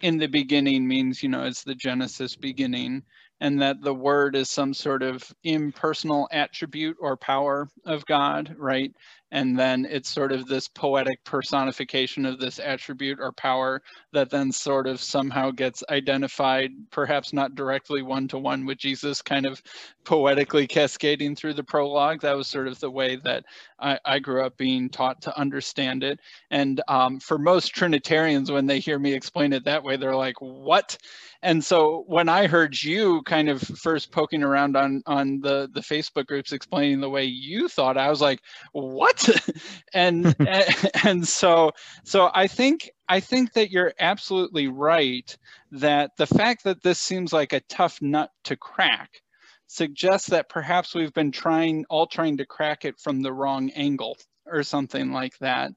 in 0.00 0.18
the 0.18 0.28
beginning 0.28 0.86
means 0.86 1.22
you 1.22 1.28
know 1.28 1.44
it's 1.44 1.64
the 1.64 1.74
genesis 1.74 2.36
beginning 2.36 3.02
and 3.42 3.60
that 3.60 3.82
the 3.82 3.94
word 3.94 4.36
is 4.36 4.48
some 4.48 4.72
sort 4.72 5.02
of 5.02 5.22
impersonal 5.42 6.28
attribute 6.30 6.96
or 7.00 7.16
power 7.16 7.68
of 7.84 8.06
God, 8.06 8.54
right? 8.56 8.92
And 9.32 9.58
then 9.58 9.86
it's 9.90 10.10
sort 10.10 10.30
of 10.30 10.46
this 10.46 10.68
poetic 10.68 11.24
personification 11.24 12.26
of 12.26 12.38
this 12.38 12.60
attribute 12.60 13.18
or 13.18 13.32
power 13.32 13.82
that 14.12 14.30
then 14.30 14.52
sort 14.52 14.86
of 14.86 15.00
somehow 15.00 15.50
gets 15.50 15.82
identified 15.90 16.70
perhaps 16.90 17.32
not 17.32 17.54
directly 17.54 18.02
one 18.02 18.28
to 18.28 18.38
one 18.38 18.64
with 18.66 18.78
jesus 18.78 19.20
kind 19.22 19.46
of 19.46 19.60
poetically 20.04 20.66
cascading 20.66 21.34
through 21.34 21.54
the 21.54 21.62
prologue. 21.62 22.20
That 22.20 22.36
was 22.36 22.48
sort 22.48 22.68
of 22.68 22.78
the 22.80 22.90
way 22.90 23.16
that 23.24 23.44
i, 23.80 23.98
I 24.04 24.18
grew 24.18 24.44
up 24.44 24.56
being 24.56 24.88
taught 24.90 25.22
to 25.22 25.38
understand 25.38 26.04
it. 26.04 26.20
And 26.50 26.80
um, 26.88 27.18
for 27.18 27.38
most 27.38 27.74
trinitarians 27.74 28.50
when 28.50 28.66
they 28.66 28.78
hear 28.78 28.98
me 28.98 29.14
explain 29.14 29.52
it 29.52 29.64
that 29.64 29.82
way 29.82 29.96
they're 29.96 30.14
like 30.14 30.40
what? 30.40 30.96
And 31.42 31.64
so 31.64 32.04
when 32.06 32.28
i 32.28 32.46
heard 32.46 32.80
you 32.80 33.22
kind 33.22 33.48
of 33.48 33.62
first 33.62 34.12
poking 34.12 34.42
around 34.42 34.76
on 34.76 35.02
on 35.06 35.40
the 35.40 35.70
the 35.72 35.80
facebook 35.80 36.26
groups 36.26 36.52
explaining 36.52 37.00
the 37.00 37.10
way 37.10 37.24
you 37.24 37.68
thought 37.68 37.96
i 37.96 38.08
was 38.08 38.20
like 38.20 38.40
what 38.72 39.21
and, 39.94 40.34
and 41.04 41.26
so 41.26 41.72
so 42.04 42.30
I 42.34 42.46
think 42.46 42.90
I 43.08 43.20
think 43.20 43.52
that 43.54 43.70
you're 43.70 43.92
absolutely 43.98 44.68
right 44.68 45.36
that 45.72 46.12
the 46.16 46.26
fact 46.26 46.64
that 46.64 46.82
this 46.82 46.98
seems 46.98 47.32
like 47.32 47.52
a 47.52 47.60
tough 47.60 48.00
nut 48.00 48.30
to 48.44 48.56
crack 48.56 49.10
suggests 49.66 50.28
that 50.28 50.48
perhaps 50.48 50.94
we've 50.94 51.14
been 51.14 51.32
trying 51.32 51.84
all 51.88 52.06
trying 52.06 52.36
to 52.36 52.46
crack 52.46 52.84
it 52.84 52.98
from 52.98 53.22
the 53.22 53.32
wrong 53.32 53.70
angle 53.70 54.16
or 54.46 54.62
something 54.62 55.12
like 55.12 55.36
that 55.38 55.72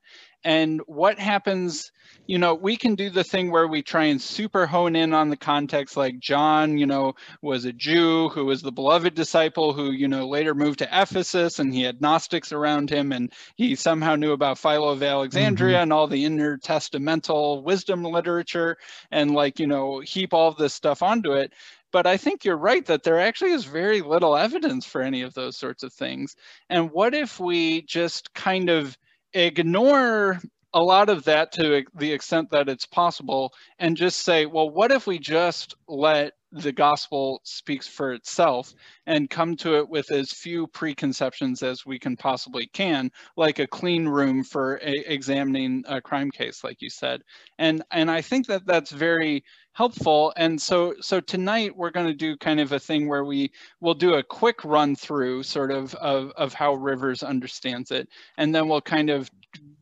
and 0.45 0.79
what 0.85 1.17
happens 1.19 1.91
you 2.27 2.37
know 2.37 2.53
we 2.53 2.77
can 2.77 2.95
do 2.95 3.09
the 3.09 3.23
thing 3.23 3.51
where 3.51 3.67
we 3.67 3.81
try 3.81 4.05
and 4.05 4.21
super 4.21 4.65
hone 4.65 4.95
in 4.95 5.13
on 5.13 5.29
the 5.29 5.35
context 5.35 5.97
like 5.97 6.19
john 6.19 6.77
you 6.77 6.85
know 6.85 7.13
was 7.41 7.65
a 7.65 7.73
jew 7.73 8.29
who 8.29 8.45
was 8.45 8.61
the 8.61 8.71
beloved 8.71 9.15
disciple 9.15 9.73
who 9.73 9.91
you 9.91 10.07
know 10.07 10.27
later 10.27 10.53
moved 10.53 10.79
to 10.79 10.89
ephesus 10.91 11.59
and 11.59 11.73
he 11.73 11.81
had 11.81 11.99
gnostics 11.99 12.53
around 12.53 12.89
him 12.89 13.11
and 13.11 13.33
he 13.55 13.75
somehow 13.75 14.15
knew 14.15 14.31
about 14.31 14.59
philo 14.59 14.89
of 14.89 15.03
alexandria 15.03 15.75
mm-hmm. 15.75 15.83
and 15.83 15.93
all 15.93 16.07
the 16.07 16.23
intertestamental 16.23 17.63
wisdom 17.63 18.03
literature 18.03 18.77
and 19.11 19.31
like 19.31 19.59
you 19.59 19.67
know 19.67 19.99
heap 19.99 20.33
all 20.33 20.51
this 20.53 20.73
stuff 20.73 21.01
onto 21.01 21.33
it 21.33 21.51
but 21.91 22.05
I 22.05 22.17
think 22.17 22.43
you're 22.43 22.57
right 22.57 22.85
that 22.87 23.03
there 23.03 23.21
actually 23.21 23.51
is 23.51 23.63
very 23.63 24.01
little 24.01 24.35
evidence 24.35 24.85
for 24.85 25.01
any 25.01 25.21
of 25.21 25.33
those 25.33 25.55
sorts 25.55 25.81
of 25.81 25.93
things. 25.93 26.35
And 26.69 26.91
what 26.91 27.13
if 27.13 27.39
we 27.39 27.83
just 27.83 28.33
kind 28.33 28.69
of 28.69 28.97
ignore 29.35 30.39
a 30.75 30.83
lot 30.83 31.09
of 31.09 31.23
that 31.23 31.53
to 31.53 31.83
the 31.95 32.11
extent 32.11 32.49
that 32.51 32.67
it's 32.67 32.85
possible 32.85 33.53
and 33.79 33.95
just 33.95 34.23
say, 34.23 34.45
well, 34.45 34.69
what 34.69 34.91
if 34.91 35.07
we 35.07 35.17
just 35.17 35.73
let 35.87 36.33
the 36.51 36.71
gospel 36.71 37.41
speaks 37.43 37.87
for 37.87 38.13
itself 38.13 38.73
and 39.07 39.29
come 39.29 39.55
to 39.55 39.77
it 39.77 39.89
with 39.89 40.11
as 40.11 40.31
few 40.31 40.67
preconceptions 40.67 41.63
as 41.63 41.85
we 41.85 41.97
can 41.97 42.15
possibly 42.15 42.67
can 42.67 43.09
like 43.35 43.59
a 43.59 43.67
clean 43.67 44.07
room 44.07 44.43
for 44.43 44.79
a, 44.83 44.93
examining 45.11 45.83
a 45.87 45.99
crime 46.01 46.29
case 46.29 46.63
like 46.63 46.81
you 46.81 46.89
said? 46.89 47.21
And 47.57 47.83
and 47.91 48.09
i 48.09 48.21
think 48.21 48.47
that 48.47 48.65
that's 48.65 48.91
very 48.91 49.43
helpful. 49.73 50.31
And 50.37 50.61
so 50.61 50.95
so 51.01 51.19
tonight 51.19 51.75
we're 51.75 51.91
going 51.91 52.07
to 52.07 52.13
do 52.13 52.37
kind 52.37 52.61
of 52.61 52.71
a 52.71 52.79
thing 52.79 53.09
where 53.09 53.25
we 53.25 53.51
will 53.81 53.93
do 53.93 54.13
a 54.13 54.23
quick 54.23 54.63
run 54.63 54.95
through 54.95 55.43
sort 55.43 55.69
of, 55.71 55.93
of 55.95 56.31
of 56.37 56.53
how 56.53 56.75
rivers 56.75 57.23
understands 57.23 57.91
it. 57.91 58.07
And 58.37 58.55
then 58.55 58.69
we'll 58.69 58.79
kind 58.81 59.09
of 59.09 59.29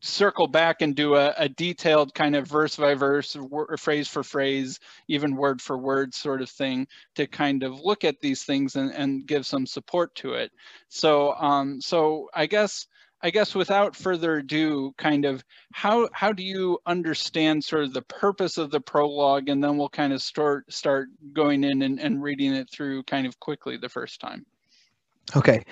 circle 0.04 0.46
back 0.46 0.82
and 0.82 0.94
do 0.94 1.14
a, 1.14 1.34
a 1.38 1.48
detailed 1.48 2.14
kind 2.14 2.36
of 2.36 2.46
verse 2.46 2.76
by 2.76 2.94
verse, 2.94 3.36
phrase 3.78 4.06
for 4.06 4.22
phrase, 4.22 4.78
even 5.08 5.34
word 5.34 5.62
for 5.62 5.78
word 5.78 6.12
sort 6.12 6.42
of 6.42 6.50
thing 6.50 6.86
to 7.14 7.26
kind 7.26 7.62
of 7.62 7.80
look 7.80 8.04
at 8.04 8.20
these 8.20 8.44
things 8.44 8.76
and, 8.76 8.92
and 8.92 9.26
give 9.26 9.46
some 9.46 9.66
support 9.66 10.14
to 10.14 10.34
it. 10.34 10.52
So, 10.88 11.32
um, 11.34 11.80
so 11.80 12.28
I 12.34 12.44
guess, 12.44 12.86
I 13.22 13.30
guess 13.30 13.54
without 13.54 13.96
further 13.96 14.36
ado, 14.36 14.92
kind 14.98 15.24
of 15.24 15.42
how 15.72 16.10
how 16.12 16.30
do 16.32 16.42
you 16.42 16.78
understand 16.84 17.64
sort 17.64 17.84
of 17.84 17.94
the 17.94 18.02
purpose 18.02 18.58
of 18.58 18.70
the 18.70 18.80
prologue, 18.80 19.48
and 19.48 19.64
then 19.64 19.78
we'll 19.78 19.88
kind 19.88 20.12
of 20.12 20.20
start 20.20 20.70
start 20.70 21.08
going 21.32 21.64
in 21.64 21.80
and, 21.80 21.98
and 21.98 22.22
reading 22.22 22.52
it 22.52 22.68
through 22.70 23.04
kind 23.04 23.26
of 23.26 23.40
quickly 23.40 23.78
the 23.78 23.88
first 23.88 24.20
time. 24.20 24.44
Okay 25.34 25.64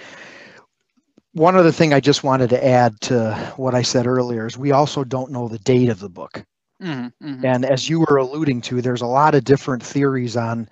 one 1.32 1.56
other 1.56 1.72
thing 1.72 1.92
I 1.92 2.00
just 2.00 2.24
wanted 2.24 2.50
to 2.50 2.66
add 2.66 3.00
to 3.02 3.34
what 3.56 3.74
I 3.74 3.82
said 3.82 4.06
earlier 4.06 4.46
is 4.46 4.58
we 4.58 4.72
also 4.72 5.04
don't 5.04 5.32
know 5.32 5.48
the 5.48 5.58
date 5.58 5.88
of 5.88 6.00
the 6.00 6.08
book. 6.08 6.44
Mm-hmm, 6.82 7.26
mm-hmm. 7.26 7.46
And 7.46 7.64
as 7.64 7.88
you 7.88 8.00
were 8.00 8.16
alluding 8.16 8.60
to, 8.62 8.82
there's 8.82 9.02
a 9.02 9.06
lot 9.06 9.34
of 9.34 9.44
different 9.44 9.82
theories 9.82 10.36
on 10.36 10.68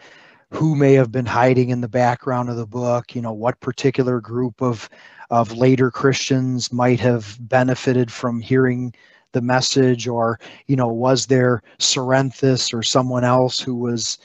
who 0.50 0.74
may 0.74 0.94
have 0.94 1.12
been 1.12 1.26
hiding 1.26 1.70
in 1.70 1.80
the 1.80 1.88
background 1.88 2.48
of 2.48 2.56
the 2.56 2.66
book, 2.66 3.14
you 3.14 3.22
know, 3.22 3.32
what 3.32 3.60
particular 3.60 4.20
group 4.20 4.60
of 4.60 4.88
of 5.30 5.52
later 5.52 5.92
Christians 5.92 6.72
might 6.72 6.98
have 6.98 7.38
benefited 7.40 8.10
from 8.10 8.40
hearing 8.40 8.92
the 9.30 9.40
message 9.40 10.08
or, 10.08 10.40
you 10.66 10.74
know, 10.74 10.88
was 10.88 11.26
there 11.26 11.62
Cerinthus 11.78 12.74
or 12.74 12.82
someone 12.82 13.22
else 13.22 13.60
who 13.60 13.76
was 13.76 14.18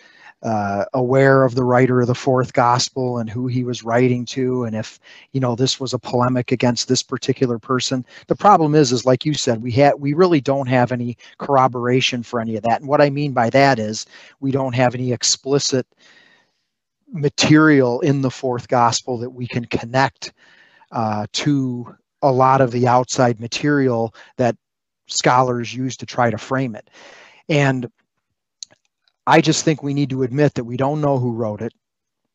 uh, 0.43 0.85
aware 0.93 1.43
of 1.43 1.55
the 1.55 1.63
writer 1.63 2.01
of 2.01 2.07
the 2.07 2.15
fourth 2.15 2.53
gospel 2.53 3.17
and 3.17 3.29
who 3.29 3.47
he 3.47 3.63
was 3.63 3.83
writing 3.83 4.25
to. 4.25 4.63
And 4.65 4.75
if 4.75 4.99
you 5.31 5.39
know 5.39 5.55
this 5.55 5.79
was 5.79 5.93
a 5.93 5.99
polemic 5.99 6.51
against 6.51 6.87
this 6.87 7.01
particular 7.01 7.57
person 7.57 8.05
the 8.27 8.35
problem 8.35 8.75
is 8.75 8.91
is 8.91 9.05
like 9.05 9.25
you 9.25 9.33
said 9.33 9.61
we 9.61 9.71
had 9.71 9.95
we 9.99 10.13
really 10.13 10.41
don't 10.41 10.67
have 10.67 10.91
any 10.91 11.17
corroboration 11.37 12.23
for 12.23 12.39
any 12.39 12.55
of 12.55 12.63
that. 12.63 12.79
And 12.81 12.89
what 12.89 13.01
i 13.01 13.09
mean 13.09 13.31
by 13.33 13.49
that 13.51 13.79
is 13.79 14.05
we 14.39 14.51
don't 14.51 14.75
have 14.75 14.93
any 14.95 15.11
explicit 15.11 15.87
material 17.11 18.01
in 18.01 18.21
the 18.21 18.31
fourth 18.31 18.67
gospel 18.67 19.17
that 19.17 19.29
we 19.29 19.47
can 19.47 19.65
connect 19.65 20.33
uh, 20.91 21.25
to 21.33 21.95
a 22.21 22.31
lot 22.31 22.61
of 22.61 22.71
the 22.71 22.87
outside 22.87 23.39
material 23.39 24.13
that 24.37 24.55
scholars 25.07 25.73
use 25.73 25.95
to 25.97 26.05
try 26.05 26.29
to 26.29 26.37
frame 26.37 26.75
it. 26.75 26.89
And 27.47 27.89
I 29.27 29.41
just 29.41 29.65
think 29.65 29.81
we 29.81 29.93
need 29.93 30.11
to 30.11 30.23
admit 30.23 30.53
that 30.53 30.65
we 30.65 30.77
don't 30.77 31.01
know 31.01 31.17
who 31.17 31.33
wrote 31.33 31.61
it. 31.61 31.73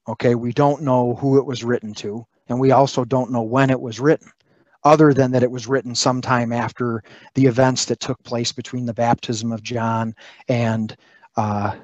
Okay, 0.09 0.35
we 0.35 0.53
don't 0.53 0.83
know 0.83 1.15
who 1.15 1.39
it 1.39 1.47
was 1.47 1.63
written 1.63 1.95
to, 1.95 2.27
and 2.49 2.59
we 2.59 2.73
also 2.73 3.05
don't 3.05 3.31
know 3.31 3.43
when 3.43 3.71
it 3.71 3.81
was 3.81 4.01
written, 4.01 4.31
other 4.83 5.15
than 5.15 5.31
that 5.31 5.45
it 5.45 5.51
was 5.51 5.69
written 5.69 5.95
sometime 5.95 6.53
after 6.53 7.03
the 7.35 7.47
events 7.47 7.85
that 7.85 8.01
took 8.01 8.21
place 8.25 8.51
between 8.51 8.87
the 8.87 8.95
baptism 8.95 9.53
of 9.53 9.63
John 9.63 10.15
and 10.49 10.97
uh, 11.37 11.77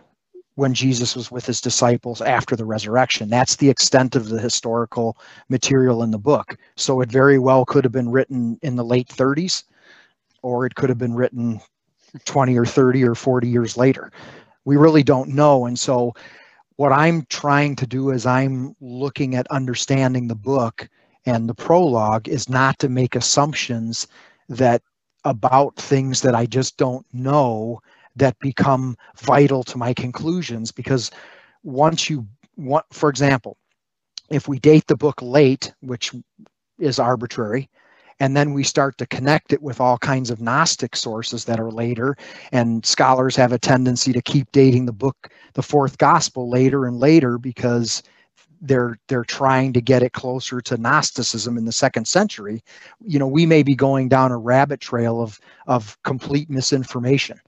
when 0.56 0.74
Jesus 0.74 1.14
was 1.14 1.30
with 1.30 1.46
his 1.46 1.60
disciples 1.60 2.20
after 2.20 2.56
the 2.56 2.64
resurrection. 2.64 3.28
That's 3.28 3.56
the 3.56 3.68
extent 3.68 4.16
of 4.16 4.28
the 4.28 4.40
historical 4.40 5.16
material 5.48 6.02
in 6.02 6.10
the 6.10 6.18
book. 6.18 6.56
So 6.76 7.00
it 7.00 7.12
very 7.12 7.38
well 7.38 7.64
could 7.64 7.84
have 7.84 7.92
been 7.92 8.10
written 8.10 8.58
in 8.62 8.74
the 8.74 8.84
late 8.84 9.08
30s, 9.08 9.62
or 10.42 10.66
it 10.66 10.74
could 10.74 10.88
have 10.88 10.98
been 10.98 11.14
written 11.14 11.60
20 12.24 12.56
or 12.58 12.64
30 12.64 13.04
or 13.04 13.14
40 13.14 13.48
years 13.48 13.76
later 13.76 14.10
we 14.66 14.76
really 14.76 15.02
don't 15.02 15.30
know. 15.30 15.64
And 15.64 15.78
so 15.78 16.12
what 16.76 16.92
I'm 16.92 17.24
trying 17.30 17.76
to 17.76 17.86
do 17.86 18.12
as 18.12 18.26
I'm 18.26 18.76
looking 18.80 19.34
at 19.34 19.50
understanding 19.50 20.28
the 20.28 20.34
book 20.34 20.88
and 21.24 21.48
the 21.48 21.54
prologue 21.54 22.28
is 22.28 22.50
not 22.50 22.78
to 22.80 22.90
make 22.90 23.16
assumptions 23.16 24.06
that 24.50 24.82
about 25.24 25.76
things 25.76 26.20
that 26.20 26.34
I 26.34 26.46
just 26.46 26.76
don't 26.76 27.06
know 27.12 27.80
that 28.16 28.38
become 28.40 28.96
vital 29.16 29.62
to 29.64 29.78
my 29.78 29.94
conclusions 29.94 30.70
because 30.70 31.10
once 31.62 32.10
you 32.10 32.26
want 32.56 32.86
for 32.92 33.10
example 33.10 33.56
if 34.30 34.48
we 34.48 34.58
date 34.58 34.86
the 34.86 34.96
book 34.96 35.20
late 35.20 35.74
which 35.80 36.12
is 36.78 36.98
arbitrary 36.98 37.68
and 38.20 38.36
then 38.36 38.52
we 38.52 38.62
start 38.62 38.96
to 38.98 39.06
connect 39.06 39.52
it 39.52 39.62
with 39.62 39.80
all 39.80 39.98
kinds 39.98 40.30
of 40.30 40.40
gnostic 40.40 40.96
sources 40.96 41.44
that 41.44 41.60
are 41.60 41.70
later. 41.70 42.16
And 42.52 42.84
scholars 42.84 43.36
have 43.36 43.52
a 43.52 43.58
tendency 43.58 44.12
to 44.12 44.22
keep 44.22 44.50
dating 44.52 44.86
the 44.86 44.92
book 44.92 45.30
the 45.54 45.62
fourth 45.62 45.98
gospel 45.98 46.48
later 46.48 46.86
and 46.86 46.98
later 46.98 47.38
because 47.38 48.02
they're 48.62 48.98
they're 49.08 49.24
trying 49.24 49.72
to 49.74 49.80
get 49.82 50.02
it 50.02 50.12
closer 50.12 50.60
to 50.62 50.78
gnosticism 50.78 51.58
in 51.58 51.66
the 51.66 51.72
second 51.72 52.08
century. 52.08 52.62
You 53.04 53.18
know 53.18 53.26
we 53.26 53.44
may 53.44 53.62
be 53.62 53.74
going 53.74 54.08
down 54.08 54.32
a 54.32 54.38
rabbit 54.38 54.80
trail 54.80 55.20
of 55.20 55.38
of 55.66 55.98
complete 56.02 56.48
misinformation 56.48 57.38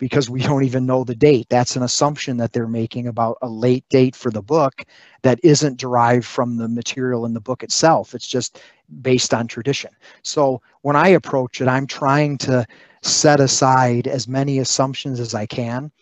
because 0.00 0.30
we 0.30 0.40
don't 0.40 0.64
even 0.64 0.86
know 0.86 1.04
the 1.04 1.14
date. 1.14 1.46
That's 1.48 1.76
an 1.76 1.84
assumption 1.84 2.38
that 2.38 2.52
they're 2.52 2.66
making 2.66 3.06
about 3.06 3.38
a 3.42 3.48
late 3.48 3.88
date 3.90 4.16
for 4.16 4.32
the 4.32 4.42
book 4.42 4.82
that 5.22 5.38
isn't 5.44 5.78
derived 5.78 6.24
from 6.24 6.56
the 6.56 6.66
material 6.68 7.26
in 7.26 7.34
the 7.34 7.40
book 7.40 7.62
itself. 7.62 8.14
It's 8.14 8.26
just 8.26 8.60
based 9.02 9.32
on 9.32 9.46
tradition. 9.46 9.90
So 10.22 10.60
when 10.80 10.96
I 10.96 11.08
approach 11.08 11.60
it, 11.60 11.68
I'm 11.68 11.86
trying 11.86 12.38
to 12.38 12.66
set 13.02 13.38
aside 13.38 14.08
as 14.08 14.26
many 14.26 14.58
assumptions 14.58 15.20
as 15.20 15.34
I 15.34 15.46
can 15.46 15.92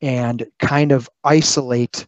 and 0.00 0.46
kind 0.60 0.92
of 0.92 1.10
isolate 1.24 2.06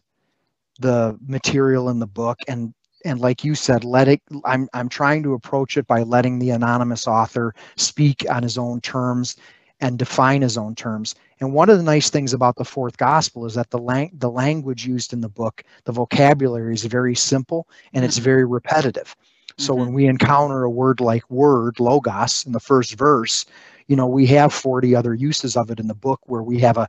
the 0.79 1.17
material 1.27 1.89
in 1.89 1.99
the 1.99 2.07
book 2.07 2.39
and 2.47 2.73
and 3.05 3.19
like 3.19 3.43
you 3.43 3.55
said 3.55 3.83
let 3.83 4.07
it 4.07 4.21
i'm 4.45 4.67
i'm 4.73 4.89
trying 4.89 5.23
to 5.23 5.33
approach 5.33 5.77
it 5.77 5.87
by 5.87 6.03
letting 6.03 6.37
the 6.37 6.51
anonymous 6.51 7.07
author 7.07 7.53
speak 7.75 8.25
on 8.29 8.43
his 8.43 8.57
own 8.57 8.79
terms 8.81 9.37
and 9.79 9.99
define 9.99 10.41
his 10.41 10.57
own 10.57 10.75
terms. 10.75 11.15
And 11.39 11.53
one 11.53 11.69
of 11.69 11.77
the 11.77 11.83
nice 11.83 12.09
things 12.09 12.33
about 12.33 12.55
the 12.55 12.65
fourth 12.65 12.97
gospel 12.97 13.45
is 13.45 13.53
that 13.53 13.69
the 13.69 13.77
lang- 13.77 14.11
the 14.13 14.29
language 14.29 14.85
used 14.85 15.13
in 15.13 15.21
the 15.21 15.29
book, 15.29 15.63
the 15.85 15.91
vocabulary 15.91 16.73
is 16.73 16.85
very 16.85 17.15
simple 17.15 17.67
and 17.93 18.03
it's 18.03 18.15
mm-hmm. 18.15 18.23
very 18.23 18.45
repetitive. 18.45 19.15
So 19.57 19.73
mm-hmm. 19.73 19.81
when 19.81 19.93
we 19.93 20.07
encounter 20.07 20.63
a 20.63 20.69
word 20.69 20.99
like 20.99 21.29
word, 21.29 21.79
logos, 21.79 22.45
in 22.45 22.53
the 22.53 22.59
first 22.59 22.95
verse, 22.95 23.45
you 23.87 23.95
know, 23.95 24.07
we 24.07 24.25
have 24.27 24.53
40 24.53 24.95
other 24.95 25.13
uses 25.13 25.55
of 25.55 25.71
it 25.71 25.79
in 25.79 25.87
the 25.87 25.95
book 25.95 26.19
where 26.25 26.43
we 26.43 26.59
have 26.59 26.77
a, 26.77 26.87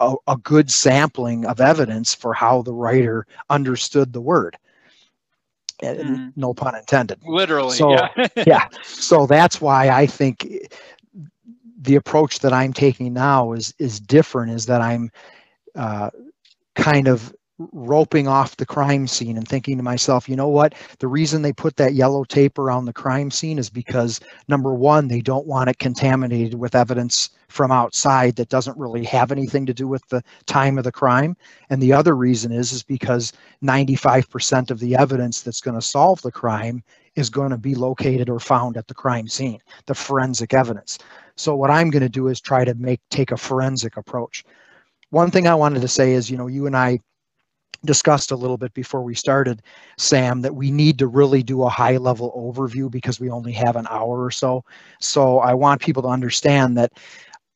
a, 0.00 0.14
a 0.26 0.36
good 0.36 0.70
sampling 0.70 1.44
of 1.44 1.60
evidence 1.60 2.14
for 2.14 2.32
how 2.32 2.62
the 2.62 2.72
writer 2.72 3.26
understood 3.50 4.12
the 4.12 4.20
word. 4.20 4.56
Mm. 5.82 6.32
No 6.36 6.54
pun 6.54 6.74
intended. 6.74 7.20
Literally. 7.24 7.76
So, 7.76 7.92
yeah. 7.92 8.08
yeah. 8.46 8.68
So 8.82 9.26
that's 9.26 9.60
why 9.60 9.90
I 9.90 10.06
think 10.06 10.68
the 11.80 11.96
approach 11.96 12.40
that 12.40 12.52
I'm 12.52 12.72
taking 12.72 13.12
now 13.12 13.52
is 13.52 13.74
is 13.78 14.00
different. 14.00 14.52
Is 14.52 14.66
that 14.66 14.80
I'm 14.80 15.10
uh, 15.74 16.10
kind 16.74 17.08
of 17.08 17.32
roping 17.72 18.28
off 18.28 18.56
the 18.56 18.66
crime 18.66 19.06
scene 19.06 19.36
and 19.36 19.46
thinking 19.46 19.76
to 19.76 19.82
myself, 19.82 20.28
you 20.28 20.36
know 20.36 20.48
what? 20.48 20.74
The 21.00 21.08
reason 21.08 21.42
they 21.42 21.52
put 21.52 21.76
that 21.76 21.94
yellow 21.94 22.22
tape 22.22 22.56
around 22.56 22.84
the 22.84 22.92
crime 22.92 23.30
scene 23.32 23.58
is 23.58 23.68
because 23.68 24.20
number 24.46 24.74
one, 24.74 25.08
they 25.08 25.20
don't 25.20 25.46
want 25.46 25.68
it 25.68 25.78
contaminated 25.78 26.54
with 26.54 26.76
evidence 26.76 27.30
from 27.48 27.72
outside 27.72 28.36
that 28.36 28.48
doesn't 28.48 28.78
really 28.78 29.04
have 29.04 29.32
anything 29.32 29.66
to 29.66 29.74
do 29.74 29.88
with 29.88 30.06
the 30.08 30.22
time 30.46 30.78
of 30.78 30.84
the 30.84 30.92
crime. 30.92 31.36
And 31.70 31.82
the 31.82 31.92
other 31.92 32.14
reason 32.14 32.52
is 32.52 32.72
is 32.72 32.84
because 32.84 33.32
95% 33.64 34.70
of 34.70 34.78
the 34.78 34.94
evidence 34.94 35.40
that's 35.42 35.60
going 35.60 35.78
to 35.78 35.82
solve 35.82 36.22
the 36.22 36.32
crime 36.32 36.84
is 37.18 37.28
going 37.28 37.50
to 37.50 37.58
be 37.58 37.74
located 37.74 38.28
or 38.30 38.38
found 38.38 38.76
at 38.76 38.86
the 38.86 38.94
crime 38.94 39.26
scene, 39.28 39.60
the 39.86 39.94
forensic 39.94 40.54
evidence. 40.54 40.98
So 41.36 41.54
what 41.54 41.70
I'm 41.70 41.90
going 41.90 42.02
to 42.02 42.08
do 42.08 42.28
is 42.28 42.40
try 42.40 42.64
to 42.64 42.74
make 42.74 43.00
take 43.10 43.32
a 43.32 43.36
forensic 43.36 43.96
approach. 43.96 44.44
One 45.10 45.30
thing 45.30 45.46
I 45.46 45.54
wanted 45.54 45.82
to 45.82 45.88
say 45.88 46.12
is, 46.12 46.30
you 46.30 46.36
know, 46.36 46.46
you 46.46 46.66
and 46.66 46.76
I 46.76 47.00
discussed 47.84 48.30
a 48.30 48.36
little 48.36 48.56
bit 48.56 48.74
before 48.74 49.02
we 49.02 49.14
started, 49.14 49.62
Sam, 49.98 50.42
that 50.42 50.54
we 50.54 50.70
need 50.70 50.98
to 50.98 51.06
really 51.06 51.42
do 51.42 51.62
a 51.62 51.68
high 51.68 51.96
level 51.96 52.32
overview 52.36 52.90
because 52.90 53.20
we 53.20 53.30
only 53.30 53.52
have 53.52 53.76
an 53.76 53.86
hour 53.88 54.24
or 54.24 54.30
so. 54.30 54.64
So 55.00 55.38
I 55.38 55.54
want 55.54 55.80
people 55.80 56.02
to 56.02 56.08
understand 56.08 56.76
that 56.78 56.92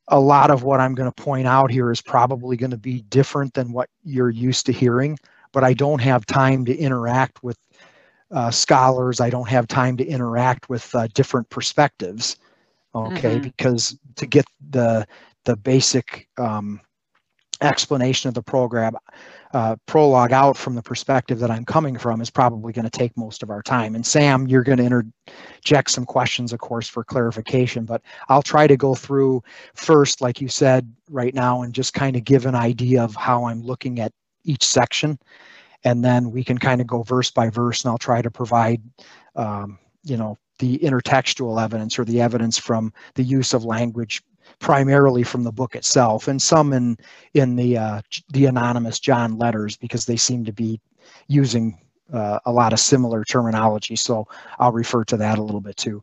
a 0.08 0.18
lot 0.18 0.50
of 0.50 0.62
what 0.62 0.80
I'm 0.80 0.94
going 0.94 1.10
to 1.10 1.22
point 1.22 1.46
out 1.46 1.70
here 1.70 1.90
is 1.90 2.00
probably 2.00 2.56
going 2.56 2.70
to 2.70 2.76
be 2.76 3.02
different 3.02 3.54
than 3.54 3.72
what 3.72 3.88
you're 4.04 4.30
used 4.30 4.66
to 4.66 4.72
hearing, 4.72 5.18
but 5.52 5.64
I 5.64 5.72
don't 5.74 6.00
have 6.00 6.26
time 6.26 6.64
to 6.66 6.76
interact 6.76 7.42
with 7.42 7.58
uh, 8.32 8.50
scholars. 8.50 9.20
I 9.20 9.30
don't 9.30 9.48
have 9.48 9.68
time 9.68 9.96
to 9.98 10.06
interact 10.06 10.68
with 10.68 10.94
uh, 10.94 11.08
different 11.14 11.48
perspectives. 11.50 12.36
Okay, 12.94 13.36
mm-hmm. 13.36 13.42
because 13.42 13.98
to 14.16 14.26
get 14.26 14.44
the 14.70 15.06
the 15.44 15.56
basic 15.56 16.28
um, 16.38 16.80
explanation 17.62 18.28
of 18.28 18.34
the 18.34 18.42
program 18.42 18.94
uh, 19.54 19.76
prologue 19.86 20.32
out 20.32 20.56
from 20.56 20.74
the 20.74 20.82
perspective 20.82 21.38
that 21.38 21.50
I'm 21.50 21.64
coming 21.64 21.96
from 21.96 22.20
is 22.20 22.30
probably 22.30 22.72
going 22.72 22.84
to 22.84 22.90
take 22.90 23.16
most 23.16 23.42
of 23.42 23.50
our 23.50 23.62
time. 23.62 23.94
And 23.94 24.04
Sam, 24.04 24.46
you're 24.46 24.62
going 24.62 24.78
to 24.78 24.84
interject 24.84 25.90
some 25.90 26.04
questions, 26.04 26.52
of 26.52 26.58
course, 26.58 26.88
for 26.88 27.04
clarification, 27.04 27.84
but 27.84 28.02
I'll 28.28 28.42
try 28.42 28.66
to 28.66 28.76
go 28.76 28.94
through 28.94 29.42
first, 29.74 30.20
like 30.20 30.40
you 30.40 30.48
said 30.48 30.92
right 31.10 31.34
now, 31.34 31.62
and 31.62 31.74
just 31.74 31.94
kind 31.94 32.16
of 32.16 32.24
give 32.24 32.46
an 32.46 32.54
idea 32.54 33.02
of 33.02 33.14
how 33.14 33.44
I'm 33.44 33.62
looking 33.62 34.00
at 34.00 34.12
each 34.44 34.64
section. 34.64 35.18
And 35.84 36.04
then 36.04 36.30
we 36.30 36.44
can 36.44 36.58
kind 36.58 36.80
of 36.80 36.86
go 36.86 37.02
verse 37.02 37.30
by 37.30 37.50
verse, 37.50 37.84
and 37.84 37.90
I'll 37.90 37.98
try 37.98 38.22
to 38.22 38.30
provide, 38.30 38.82
um, 39.34 39.78
you 40.04 40.16
know, 40.16 40.38
the 40.58 40.78
intertextual 40.78 41.62
evidence 41.62 41.98
or 41.98 42.04
the 42.04 42.20
evidence 42.20 42.58
from 42.58 42.92
the 43.14 43.22
use 43.24 43.52
of 43.52 43.64
language 43.64 44.22
primarily 44.58 45.22
from 45.22 45.42
the 45.42 45.52
book 45.52 45.74
itself, 45.74 46.28
and 46.28 46.40
some 46.40 46.72
in 46.72 46.96
in 47.34 47.56
the 47.56 47.76
uh, 47.76 48.00
the 48.32 48.46
anonymous 48.46 49.00
John 49.00 49.38
letters 49.38 49.76
because 49.76 50.06
they 50.06 50.16
seem 50.16 50.44
to 50.44 50.52
be 50.52 50.80
using 51.26 51.78
uh, 52.12 52.38
a 52.44 52.52
lot 52.52 52.72
of 52.72 52.80
similar 52.80 53.24
terminology. 53.24 53.96
So 53.96 54.28
I'll 54.58 54.72
refer 54.72 55.04
to 55.04 55.16
that 55.16 55.38
a 55.38 55.42
little 55.42 55.60
bit 55.60 55.76
too. 55.76 56.02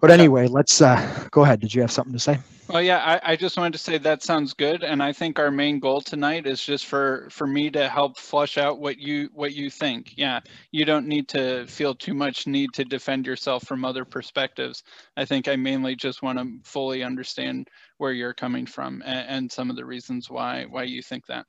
But 0.00 0.10
anyway, 0.10 0.48
let's 0.48 0.80
uh, 0.82 1.28
go 1.30 1.42
ahead. 1.42 1.60
Did 1.60 1.74
you 1.74 1.80
have 1.80 1.90
something 1.90 2.12
to 2.12 2.18
say? 2.18 2.38
Well, 2.68 2.80
yeah, 2.82 2.98
I, 3.22 3.32
I 3.32 3.36
just 3.36 3.58
wanted 3.58 3.74
to 3.74 3.78
say 3.78 3.98
that 3.98 4.22
sounds 4.22 4.54
good, 4.54 4.82
and 4.82 5.02
I 5.02 5.12
think 5.12 5.38
our 5.38 5.50
main 5.50 5.80
goal 5.80 6.00
tonight 6.00 6.46
is 6.46 6.64
just 6.64 6.86
for 6.86 7.28
for 7.30 7.46
me 7.46 7.70
to 7.70 7.88
help 7.90 8.18
flush 8.18 8.56
out 8.56 8.80
what 8.80 8.98
you 8.98 9.28
what 9.34 9.52
you 9.52 9.68
think. 9.68 10.14
Yeah, 10.16 10.40
you 10.72 10.86
don't 10.86 11.06
need 11.06 11.28
to 11.28 11.66
feel 11.66 11.94
too 11.94 12.14
much 12.14 12.46
need 12.46 12.70
to 12.72 12.84
defend 12.84 13.26
yourself 13.26 13.64
from 13.66 13.84
other 13.84 14.06
perspectives. 14.06 14.82
I 15.14 15.26
think 15.26 15.46
I 15.46 15.56
mainly 15.56 15.94
just 15.94 16.22
want 16.22 16.38
to 16.38 16.48
fully 16.64 17.02
understand 17.02 17.68
where 17.98 18.12
you're 18.12 18.34
coming 18.34 18.64
from 18.64 19.02
and, 19.04 19.28
and 19.28 19.52
some 19.52 19.68
of 19.68 19.76
the 19.76 19.84
reasons 19.84 20.30
why 20.30 20.64
why 20.64 20.84
you 20.84 21.02
think 21.02 21.26
that. 21.26 21.44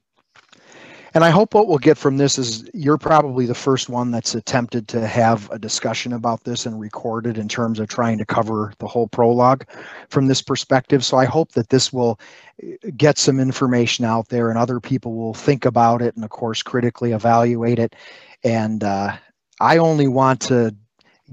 And 1.16 1.24
I 1.24 1.30
hope 1.30 1.54
what 1.54 1.70
we'll 1.70 1.78
get 1.78 1.98
from 1.98 2.18
this 2.18 2.38
is 2.38 2.70
you're 2.74 2.98
probably 2.98 3.46
the 3.46 3.56
first 3.56 3.88
one 3.88 4.12
that's 4.12 4.36
attempted 4.36 4.90
to 4.90 5.08
have 5.08 5.50
a 5.50 5.58
discussion 5.58 6.12
about 6.12 6.44
this 6.44 6.66
and 6.66 6.78
recorded 6.78 7.38
in 7.38 7.48
terms 7.48 7.80
of 7.80 7.88
trying 7.88 8.18
to 8.18 8.26
cover 8.26 8.74
the 8.80 8.88
whole 8.88 9.08
prologue 9.08 9.66
from 10.10 10.28
this 10.28 10.42
perspective. 10.42 11.06
So 11.06 11.16
I 11.16 11.24
hope 11.24 11.54
that 11.54 11.70
this 11.70 11.94
will 11.94 12.20
eh, 12.62 12.76
get 12.98 13.18
some 13.18 13.40
information 13.40 14.04
out 14.04 14.28
there 14.28 14.50
and 14.50 14.60
other 14.60 14.82
people 14.82 15.16
will 15.16 15.34
think 15.34 15.64
about 15.64 16.02
it 16.02 16.16
and, 16.16 16.26
of 16.26 16.32
course, 16.32 16.62
critically 16.62 17.14
evaluate 17.14 17.80
it. 17.80 17.96
And 18.44 18.84
uh, 18.84 19.16
I 19.62 19.78
only 19.78 20.10
want 20.10 20.42
to 20.42 20.76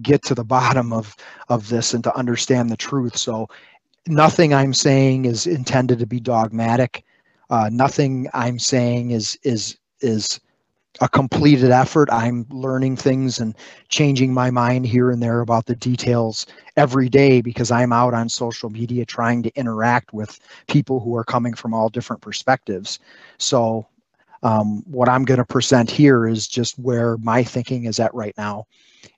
get 0.01 0.23
to 0.27 0.37
the 0.37 0.45
bottom 0.59 0.93
of, 0.93 1.17
of 1.49 1.71
this 1.71 1.93
and 1.93 2.05
to 2.05 2.17
understand 2.17 2.71
the 2.71 2.77
truth. 2.77 3.17
So 3.17 3.49
nothing 4.07 4.55
I'm 4.55 4.75
saying 4.75 5.25
is 5.25 5.49
intended 5.49 5.99
to 5.99 6.07
be 6.07 6.21
dogmatic. 6.21 7.05
Uh, 7.51 7.69
nothing 7.73 8.29
I'm 8.35 8.59
saying 8.59 9.11
is 9.11 9.39
is 9.43 9.79
is 10.01 10.41
a 11.01 11.09
completed 11.09 11.71
effort. 11.71 12.09
I'm 12.13 12.47
learning 12.51 12.97
things 12.97 13.41
and 13.41 13.57
changing 13.89 14.35
my 14.35 14.51
mind 14.51 14.87
here 14.87 15.11
and 15.11 15.23
there 15.23 15.41
about 15.41 15.67
the 15.67 15.75
details 15.75 16.47
every 16.77 17.09
day 17.09 17.41
because 17.41 17.71
I'm 17.71 17.93
out 17.93 18.15
on 18.15 18.29
social 18.29 18.71
media 18.71 19.05
trying 19.05 19.43
to 19.43 19.51
interact 19.57 20.13
with 20.13 20.39
people 20.69 21.01
who 21.01 21.17
are 21.17 21.25
coming 21.25 21.55
from 21.55 21.73
all 21.73 21.89
different 21.89 22.21
perspectives. 22.23 22.99
So 23.39 23.87
um, 24.43 24.83
what 24.87 25.09
I'm 25.09 25.25
going 25.25 25.39
to 25.39 25.45
present 25.45 25.91
here 25.91 26.27
is 26.27 26.49
just 26.49 26.79
where 26.79 27.17
my 27.19 27.45
thinking 27.45 27.85
is 27.85 28.01
at 28.01 28.15
right 28.15 28.35
now 28.37 28.67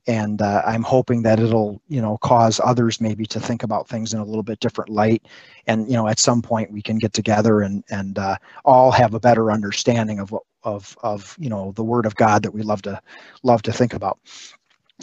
and 0.06 0.42
uh, 0.42 0.62
I'm 0.66 0.82
hoping 0.82 1.22
that 1.22 1.40
it'll 1.40 1.80
you 1.88 2.00
know 2.00 2.18
cause 2.18 2.60
others 2.62 3.00
maybe 3.00 3.26
to 3.26 3.40
think 3.40 3.62
about 3.62 3.88
things 3.88 4.12
in 4.12 4.20
a 4.20 4.24
little 4.24 4.42
bit 4.42 4.60
different 4.60 4.90
light, 4.90 5.26
and 5.66 5.88
you 5.88 5.94
know 5.94 6.08
at 6.08 6.18
some 6.18 6.42
point 6.42 6.72
we 6.72 6.82
can 6.82 6.98
get 6.98 7.12
together 7.12 7.62
and 7.62 7.84
and 7.90 8.18
uh, 8.18 8.36
all 8.64 8.90
have 8.90 9.14
a 9.14 9.20
better 9.20 9.50
understanding 9.50 10.18
of 10.18 10.32
what 10.32 10.42
of 10.62 10.96
of 11.02 11.36
you 11.38 11.48
know 11.48 11.72
the 11.72 11.84
Word 11.84 12.06
of 12.06 12.14
God 12.16 12.42
that 12.42 12.52
we 12.52 12.62
love 12.62 12.82
to 12.82 13.00
love 13.42 13.62
to 13.62 13.72
think 13.72 13.94
about. 13.94 14.18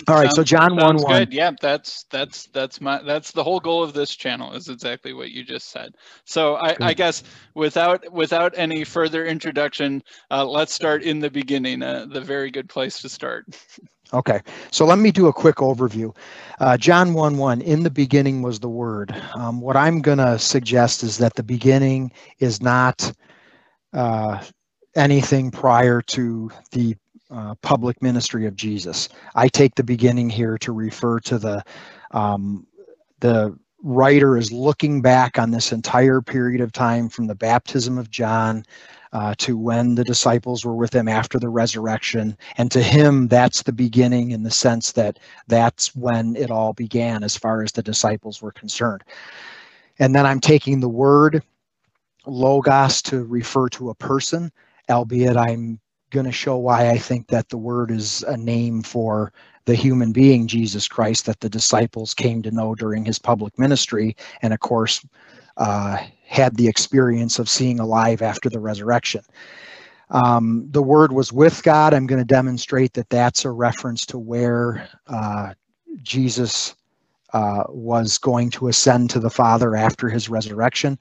All 0.07 0.15
right, 0.15 0.25
sounds, 0.25 0.35
so 0.35 0.43
John 0.43 0.77
one 0.77 0.95
one. 0.97 1.19
Good. 1.19 1.33
Yeah, 1.33 1.51
that's 1.59 2.05
that's 2.09 2.47
that's 2.47 2.79
my 2.79 3.01
that's 3.03 3.31
the 3.31 3.43
whole 3.43 3.59
goal 3.59 3.83
of 3.83 3.93
this 3.93 4.15
channel 4.15 4.53
is 4.53 4.69
exactly 4.69 5.11
what 5.11 5.31
you 5.31 5.43
just 5.43 5.69
said. 5.69 5.95
So 6.23 6.55
I, 6.55 6.77
I 6.79 6.93
guess 6.93 7.23
without 7.55 8.09
without 8.11 8.53
any 8.55 8.85
further 8.85 9.25
introduction, 9.25 10.01
uh, 10.31 10.45
let's 10.45 10.73
start 10.73 11.03
in 11.03 11.19
the 11.19 11.29
beginning. 11.29 11.83
Uh, 11.83 12.05
the 12.09 12.21
very 12.21 12.51
good 12.51 12.69
place 12.69 13.01
to 13.01 13.09
start. 13.09 13.45
Okay, 14.13 14.41
so 14.71 14.83
let 14.83 14.99
me 14.99 15.09
do 15.09 15.27
a 15.27 15.33
quick 15.33 15.57
overview. 15.57 16.13
Uh, 16.59 16.75
John 16.75 17.13
1 17.13 17.37
1, 17.37 17.61
in 17.61 17.83
the 17.83 17.89
beginning 17.89 18.41
was 18.41 18.59
the 18.59 18.67
Word. 18.67 19.15
Um, 19.35 19.61
what 19.61 19.77
I'm 19.77 20.01
going 20.01 20.17
to 20.17 20.37
suggest 20.37 21.01
is 21.03 21.17
that 21.19 21.35
the 21.35 21.43
beginning 21.43 22.11
is 22.39 22.61
not 22.61 23.09
uh, 23.93 24.43
anything 24.95 25.49
prior 25.49 26.01
to 26.01 26.51
the 26.71 26.97
uh, 27.31 27.55
public 27.61 28.01
ministry 28.01 28.45
of 28.45 28.55
Jesus. 28.55 29.09
I 29.35 29.47
take 29.47 29.75
the 29.75 29.83
beginning 29.83 30.29
here 30.29 30.57
to 30.59 30.71
refer 30.71 31.19
to 31.21 31.39
the 31.39 31.63
um, 32.11 32.67
the 33.19 33.57
writer 33.83 34.37
is 34.37 34.51
looking 34.51 35.01
back 35.01 35.39
on 35.39 35.51
this 35.51 35.71
entire 35.71 36.21
period 36.21 36.61
of 36.61 36.71
time 36.71 37.09
from 37.09 37.27
the 37.27 37.35
baptism 37.35 37.97
of 37.97 38.11
John 38.11 38.63
uh, 39.13 39.33
to 39.39 39.57
when 39.57 39.95
the 39.95 40.03
disciples 40.03 40.63
were 40.63 40.75
with 40.75 40.93
him 40.93 41.07
after 41.07 41.39
the 41.39 41.49
resurrection. 41.49 42.37
And 42.57 42.71
to 42.71 42.81
him, 42.81 43.27
that's 43.27 43.63
the 43.63 43.73
beginning 43.73 44.31
in 44.31 44.43
the 44.43 44.51
sense 44.51 44.91
that 44.93 45.19
that's 45.47 45.95
when 45.95 46.35
it 46.35 46.51
all 46.51 46.73
began 46.73 47.23
as 47.23 47.35
far 47.35 47.63
as 47.63 47.71
the 47.71 47.83
disciples 47.83 48.41
were 48.41 48.51
concerned. 48.51 49.03
And 49.99 50.15
then 50.15 50.25
I'm 50.25 50.39
taking 50.39 50.79
the 50.79 50.89
word 50.89 51.43
logos 52.25 53.01
to 53.03 53.23
refer 53.23 53.67
to 53.69 53.89
a 53.89 53.95
person, 53.95 54.51
albeit 54.89 55.37
I'm 55.37 55.79
going 56.11 56.25
to 56.25 56.31
show 56.31 56.57
why 56.57 56.89
I 56.89 56.97
think 56.97 57.27
that 57.27 57.49
the 57.49 57.57
word 57.57 57.89
is 57.89 58.23
a 58.23 58.37
name 58.37 58.83
for 58.83 59.33
the 59.65 59.75
human 59.75 60.11
being, 60.11 60.47
Jesus 60.47 60.87
Christ, 60.87 61.25
that 61.25 61.39
the 61.39 61.49
disciples 61.49 62.13
came 62.13 62.41
to 62.43 62.51
know 62.51 62.75
during 62.75 63.05
his 63.05 63.19
public 63.19 63.57
ministry. 63.57 64.15
And 64.41 64.53
of 64.53 64.59
course, 64.59 65.05
uh, 65.57 65.97
had 66.25 66.55
the 66.55 66.67
experience 66.67 67.39
of 67.39 67.49
seeing 67.49 67.79
alive 67.79 68.21
after 68.21 68.49
the 68.49 68.59
resurrection. 68.59 69.21
Um, 70.09 70.67
the 70.71 70.83
word 70.83 71.11
was 71.11 71.31
with 71.31 71.63
God. 71.63 71.93
I'm 71.93 72.07
going 72.07 72.21
to 72.21 72.25
demonstrate 72.25 72.93
that 72.93 73.09
that's 73.09 73.45
a 73.45 73.51
reference 73.51 74.05
to 74.07 74.19
where 74.19 74.87
uh, 75.07 75.53
Jesus 76.01 76.75
uh, 77.33 77.63
was 77.69 78.17
going 78.17 78.49
to 78.51 78.67
ascend 78.67 79.09
to 79.11 79.19
the 79.19 79.29
Father 79.29 79.75
after 79.75 80.09
his 80.09 80.29
resurrection. 80.29 80.99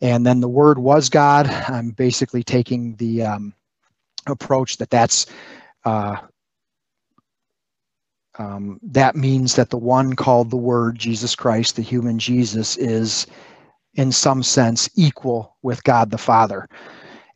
And 0.00 0.26
then 0.26 0.40
the 0.40 0.48
word 0.48 0.78
was 0.78 1.08
God. 1.08 1.46
I'm 1.46 1.90
basically 1.90 2.42
taking 2.42 2.96
the 2.96 3.22
um, 3.22 3.54
approach 4.28 4.78
that 4.78 4.90
that's 4.90 5.26
uh, 5.84 6.16
um, 8.38 8.80
that 8.82 9.16
means 9.16 9.56
that 9.56 9.70
the 9.70 9.78
one 9.78 10.14
called 10.14 10.50
the 10.50 10.56
Word, 10.56 10.98
Jesus 10.98 11.34
Christ, 11.36 11.76
the 11.76 11.82
human 11.82 12.18
Jesus, 12.18 12.76
is 12.76 13.26
in 13.94 14.12
some 14.12 14.42
sense 14.42 14.88
equal 14.96 15.56
with 15.62 15.84
God 15.84 16.10
the 16.10 16.18
Father. 16.18 16.68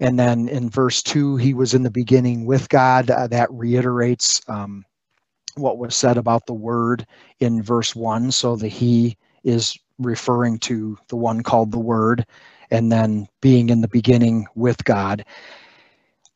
And 0.01 0.18
then 0.18 0.48
in 0.48 0.70
verse 0.70 1.03
2, 1.03 1.37
he 1.37 1.55
was 1.55 1.74
in 1.74 1.83
the 1.83 1.90
beginning 1.90 2.46
with 2.46 2.68
God. 2.68 3.11
Uh, 3.11 3.27
that 3.29 3.51
reiterates 3.53 4.40
um, 4.48 4.85
what 5.57 5.79
was 5.79 5.96
said 5.96 6.16
about 6.16 6.46
the 6.46 6.55
Word 6.55 7.07
in 7.40 7.62
verse 7.62 7.96
1. 7.96 8.33
So 8.33 8.57
the 8.57 8.68
He 8.68 9.16
is 9.44 9.79
referring 9.98 10.59
to 10.61 10.98
the 11.09 11.16
one 11.16 11.42
called 11.42 11.72
the 11.72 11.79
Word, 11.79 12.27
and 12.70 12.92
then 12.92 13.29
being 13.40 13.70
in 13.70 13.81
the 13.81 13.88
beginning 13.88 14.46
with 14.55 14.85
God. 14.85 15.24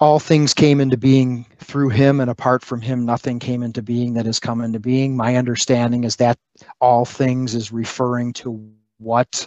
All 0.03 0.19
things 0.19 0.53
came 0.53 0.81
into 0.81 0.97
being 0.97 1.47
through 1.61 1.91
him, 1.91 2.19
and 2.19 2.29
apart 2.29 2.65
from 2.65 2.81
him, 2.81 3.07
nothing 3.07 3.39
came 3.39 3.63
into 3.63 3.83
being 3.83 4.15
that 4.15 4.27
has 4.27 4.41
come 4.41 4.61
into 4.61 4.81
being. 4.81 5.17
My 5.17 5.37
understanding 5.37 6.03
is 6.03 6.17
that 6.17 6.37
all 6.81 7.05
things 7.05 7.55
is 7.55 7.71
referring 7.71 8.33
to 8.33 8.69
what 8.99 9.47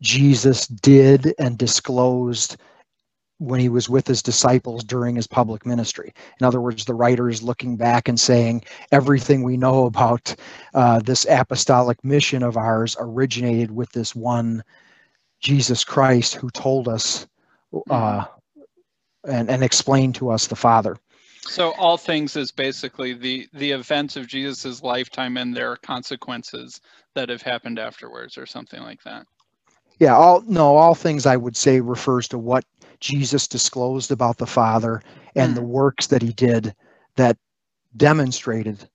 Jesus 0.00 0.68
did 0.68 1.34
and 1.36 1.58
disclosed 1.58 2.58
when 3.38 3.58
he 3.58 3.68
was 3.68 3.88
with 3.88 4.06
his 4.06 4.22
disciples 4.22 4.84
during 4.84 5.16
his 5.16 5.26
public 5.26 5.66
ministry. 5.66 6.14
In 6.40 6.46
other 6.46 6.60
words, 6.60 6.84
the 6.84 6.94
writer 6.94 7.28
is 7.28 7.42
looking 7.42 7.76
back 7.76 8.06
and 8.06 8.20
saying 8.20 8.62
everything 8.92 9.42
we 9.42 9.56
know 9.56 9.86
about 9.86 10.32
uh, 10.74 11.00
this 11.00 11.26
apostolic 11.28 12.04
mission 12.04 12.44
of 12.44 12.56
ours 12.56 12.96
originated 13.00 13.72
with 13.72 13.90
this 13.90 14.14
one 14.14 14.62
Jesus 15.40 15.82
Christ 15.82 16.36
who 16.36 16.50
told 16.50 16.86
us 16.86 17.26
uh, 17.90 18.26
and, 19.24 19.50
and 19.50 19.62
explained 19.62 20.14
to 20.16 20.30
us 20.30 20.46
the 20.46 20.56
Father. 20.56 20.96
So 21.42 21.72
all 21.72 21.96
things 21.96 22.36
is 22.36 22.52
basically 22.52 23.14
the 23.14 23.48
the 23.52 23.72
events 23.72 24.16
of 24.16 24.26
Jesus's 24.26 24.82
lifetime 24.82 25.36
and 25.36 25.54
their 25.54 25.76
consequences 25.76 26.80
that 27.14 27.28
have 27.28 27.42
happened 27.42 27.78
afterwards, 27.78 28.36
or 28.36 28.46
something 28.46 28.82
like 28.82 29.02
that. 29.04 29.26
Yeah, 29.98 30.16
all 30.16 30.42
no, 30.46 30.76
all 30.76 30.94
things 30.94 31.26
I 31.26 31.36
would 31.36 31.56
say 31.56 31.80
refers 31.80 32.28
to 32.28 32.38
what 32.38 32.64
Jesus 33.00 33.48
disclosed 33.48 34.10
about 34.10 34.36
the 34.38 34.46
Father 34.46 35.02
and 35.34 35.52
mm. 35.52 35.54
the 35.56 35.62
works 35.62 36.08
that 36.08 36.22
he 36.22 36.32
did 36.32 36.74
that 37.16 37.36
demonstrated 37.96 38.88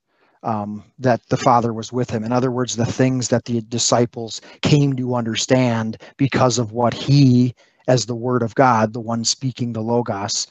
um, 0.44 0.84
that 1.00 1.28
the 1.30 1.38
Father 1.38 1.74
was 1.74 1.92
with 1.92 2.10
him. 2.10 2.24
In 2.24 2.32
other 2.32 2.52
words, 2.52 2.76
the 2.76 2.86
things 2.86 3.30
that 3.30 3.46
the 3.46 3.62
disciples 3.62 4.42
came 4.62 4.96
to 4.96 5.16
understand 5.16 5.98
because 6.18 6.60
of 6.60 6.72
what 6.72 6.94
he, 6.94 7.56
as 7.88 8.06
the 8.06 8.16
Word 8.16 8.44
of 8.44 8.56
God, 8.56 8.94
the 8.94 9.00
one 9.00 9.24
speaking 9.24 9.74
the 9.74 9.82
Logos, 9.82 10.48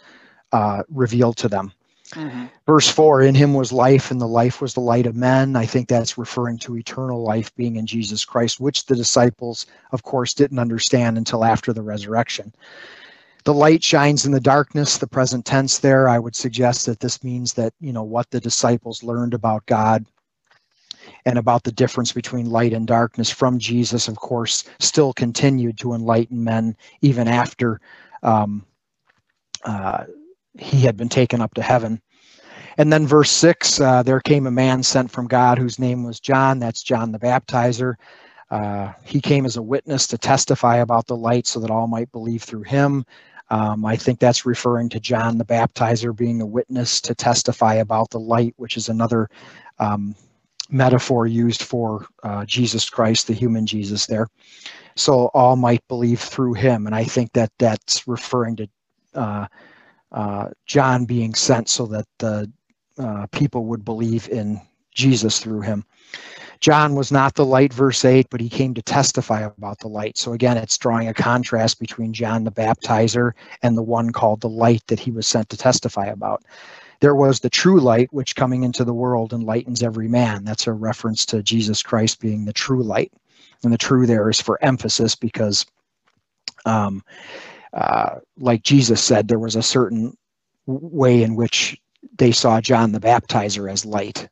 uh, 0.53 0.83
revealed 0.89 1.37
to 1.39 1.49
them. 1.49 1.73
Mm-hmm. 2.11 2.47
Verse 2.67 2.89
4 2.89 3.23
In 3.23 3.35
him 3.35 3.55
was 3.55 3.73
life, 3.73 4.11
and 4.11 4.21
the 4.21 4.29
life 4.29 4.61
was 4.61 4.75
the 4.75 4.81
light 4.81 5.07
of 5.07 5.17
men. 5.17 5.57
I 5.57 5.67
think 5.67 5.89
that's 5.89 6.19
referring 6.19 6.59
to 6.59 6.77
eternal 6.77 7.23
life 7.23 7.55
being 7.57 7.77
in 7.77 7.87
Jesus 7.87 8.25
Christ, 8.25 8.61
which 8.61 8.87
the 8.87 8.95
disciples, 8.95 9.67
of 9.93 10.03
course, 10.03 10.35
didn't 10.35 10.59
understand 10.59 11.19
until 11.19 11.45
after 11.45 11.73
the 11.73 11.83
resurrection. 11.83 12.55
The 13.45 13.55
light 13.55 13.83
shines 13.83 14.25
in 14.25 14.33
the 14.33 14.41
darkness, 14.41 14.97
the 14.97 15.07
present 15.07 15.45
tense 15.45 15.79
there. 15.79 16.09
I 16.09 16.19
would 16.19 16.35
suggest 16.35 16.87
that 16.87 17.01
this 17.01 17.23
means 17.23 17.53
that, 17.55 17.75
you 17.81 17.93
know, 17.93 18.03
what 18.03 18.31
the 18.31 18.41
disciples 18.41 19.03
learned 19.03 19.35
about 19.35 19.67
God 19.67 20.07
and 21.25 21.39
about 21.39 21.63
the 21.65 21.73
difference 21.73 22.13
between 22.13 22.51
light 22.51 22.73
and 22.73 22.87
darkness 22.87 23.31
from 23.31 23.59
Jesus, 23.59 24.09
of 24.09 24.17
course, 24.17 24.65
still 24.79 25.13
continued 25.13 25.79
to 25.79 25.95
enlighten 25.95 26.43
men 26.43 26.77
even 27.01 27.29
after 27.29 27.81
um, 28.23 28.65
uh, 29.65 30.05
he 30.59 30.81
had 30.81 30.97
been 30.97 31.09
taken 31.09 31.41
up 31.41 31.55
to 31.55 31.63
heaven. 31.63 32.01
And 32.77 32.93
then 32.93 33.07
verse 33.07 33.31
6 33.31 33.81
uh, 33.81 34.03
there 34.03 34.21
came 34.21 34.47
a 34.47 34.51
man 34.51 34.83
sent 34.83 35.11
from 35.11 35.29
God 35.29 35.59
whose 35.59 35.79
name 35.79 36.05
was 36.05 36.21
John. 36.21 36.59
That's 36.59 36.83
John 36.83 37.13
the 37.13 37.19
Baptizer. 37.19 37.95
Uh, 38.51 38.93
he 39.05 39.21
came 39.21 39.47
as 39.47 39.57
a 39.57 39.63
witness 39.63 40.07
to 40.09 40.19
testify 40.19 40.77
about 40.77 41.07
the 41.07 41.17
light 41.17 41.47
so 41.47 41.61
that 41.61 41.71
all 41.71 41.87
might 41.87 42.11
believe 42.13 42.43
through 42.43 42.63
him. 42.63 43.05
Um, 43.51 43.85
I 43.85 43.97
think 43.97 44.19
that's 44.19 44.47
referring 44.47 44.89
to 44.91 45.01
John 45.01 45.39
the 45.39 45.45
Baptizer 45.45 46.17
being 46.17 46.41
a 46.41 46.47
witness 46.47 47.01
to 47.03 47.15
testify 47.15 47.75
about 47.75 48.11
the 48.11 48.21
light, 48.21 48.55
which 48.57 48.77
is 48.77 48.89
another 48.89 49.29
um, 49.79 50.15
metaphor 50.71 51.27
used 51.27 51.63
for 51.63 52.07
uh, 52.23 52.45
Jesus 52.45 52.89
Christ, 52.89 53.27
the 53.27 53.35
human 53.35 53.67
Jesus 53.67 54.07
there. 54.07 54.29
So 54.97 55.31
all 55.35 55.57
might 55.57 55.87
believe 55.89 56.21
through 56.21 56.55
him. 56.55 56.87
And 56.87 56.95
I 56.95 57.05
think 57.05 57.33
that 57.33 57.53
that's 57.59 58.07
referring 58.07 58.57
to 58.57 58.69
uh, 59.15 59.47
uh, 60.13 60.49
John 60.67 61.05
being 61.05 61.35
sent 61.35 61.69
so 61.69 61.87
that 61.87 62.07
the 62.19 62.51
uh, 62.99 63.27
people 63.33 63.67
would 63.67 63.85
believe 63.85 64.29
in 64.29 64.61
Jesus 64.93 65.41
through 65.41 65.63
him. 65.63 65.85
John 66.61 66.95
was 66.95 67.13
not 67.13 67.35
the 67.35 67.45
light, 67.45 67.73
verse 67.73 68.05
8, 68.05 68.29
but 68.31 68.41
he 68.41 68.49
came 68.49 68.75
to 68.75 68.83
testify 68.83 69.41
about 69.43 69.81
the 69.81 69.89
light. 69.89 70.17
So 70.17 70.33
again, 70.33 70.57
it's 70.57 70.79
drawing 70.79 71.09
a 71.09 71.15
contrast 71.15 71.79
between 71.79 72.13
John 72.13 72.45
the 72.45 72.53
baptizer 72.53 73.33
and 73.63 73.77
the 73.77 73.83
one 73.83 74.13
called 74.13 74.41
the 74.41 74.49
light 74.49 74.83
that 74.87 75.01
he 75.01 75.11
was 75.11 75.27
sent 75.27 75.49
to 75.51 75.57
testify 75.57 76.07
about. 76.07 76.43
There 77.05 77.15
was 77.15 77.41
the 77.41 77.51
true 77.51 77.81
light, 77.81 78.11
which 78.15 78.35
coming 78.35 78.63
into 78.63 78.83
the 78.83 78.95
world 78.95 79.35
enlightens 79.35 79.83
every 79.83 80.09
man. 80.09 80.43
That's 80.43 80.67
a 80.67 80.73
reference 80.73 81.27
to 81.27 81.43
Jesus 81.43 81.83
Christ 81.83 82.19
being 82.19 82.47
the 82.47 82.53
true 82.55 82.83
light. 82.83 83.13
And 83.63 83.71
the 83.71 83.77
true 83.77 84.07
there 84.07 84.31
is 84.31 84.41
for 84.41 84.59
emphasis 84.65 85.15
because 85.15 85.67
um, 86.65 87.03
uh, 87.75 88.21
like 88.39 88.63
Jesus 88.63 89.05
said, 89.05 89.29
there 89.29 89.39
was 89.39 89.55
a 89.55 89.63
certain 89.63 90.17
way 90.65 91.23
in 91.23 91.37
which 91.37 91.77
they 92.17 92.33
saw 92.33 92.59
John 92.63 92.93
the 92.93 93.01
Baptizer 93.01 93.71
as 93.71 93.85
light, 93.85 94.27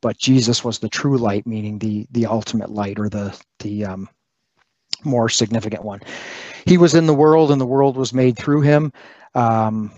but 0.00 0.18
Jesus 0.18 0.64
was 0.64 0.80
the 0.80 0.88
true 0.88 1.18
light, 1.18 1.46
meaning 1.46 1.78
the 1.78 2.08
the 2.10 2.26
ultimate 2.26 2.70
light 2.70 2.98
or 2.98 3.10
the 3.10 3.40
the 3.60 3.84
um, 3.84 4.08
more 5.04 5.28
significant 5.28 5.84
one. 5.84 6.00
He 6.66 6.78
was 6.78 6.96
in 6.96 7.06
the 7.06 7.14
world, 7.14 7.52
and 7.52 7.60
the 7.60 7.64
world 7.64 7.96
was 7.96 8.12
made 8.12 8.36
through 8.36 8.62
him. 8.62 8.92
Um, 9.36 9.92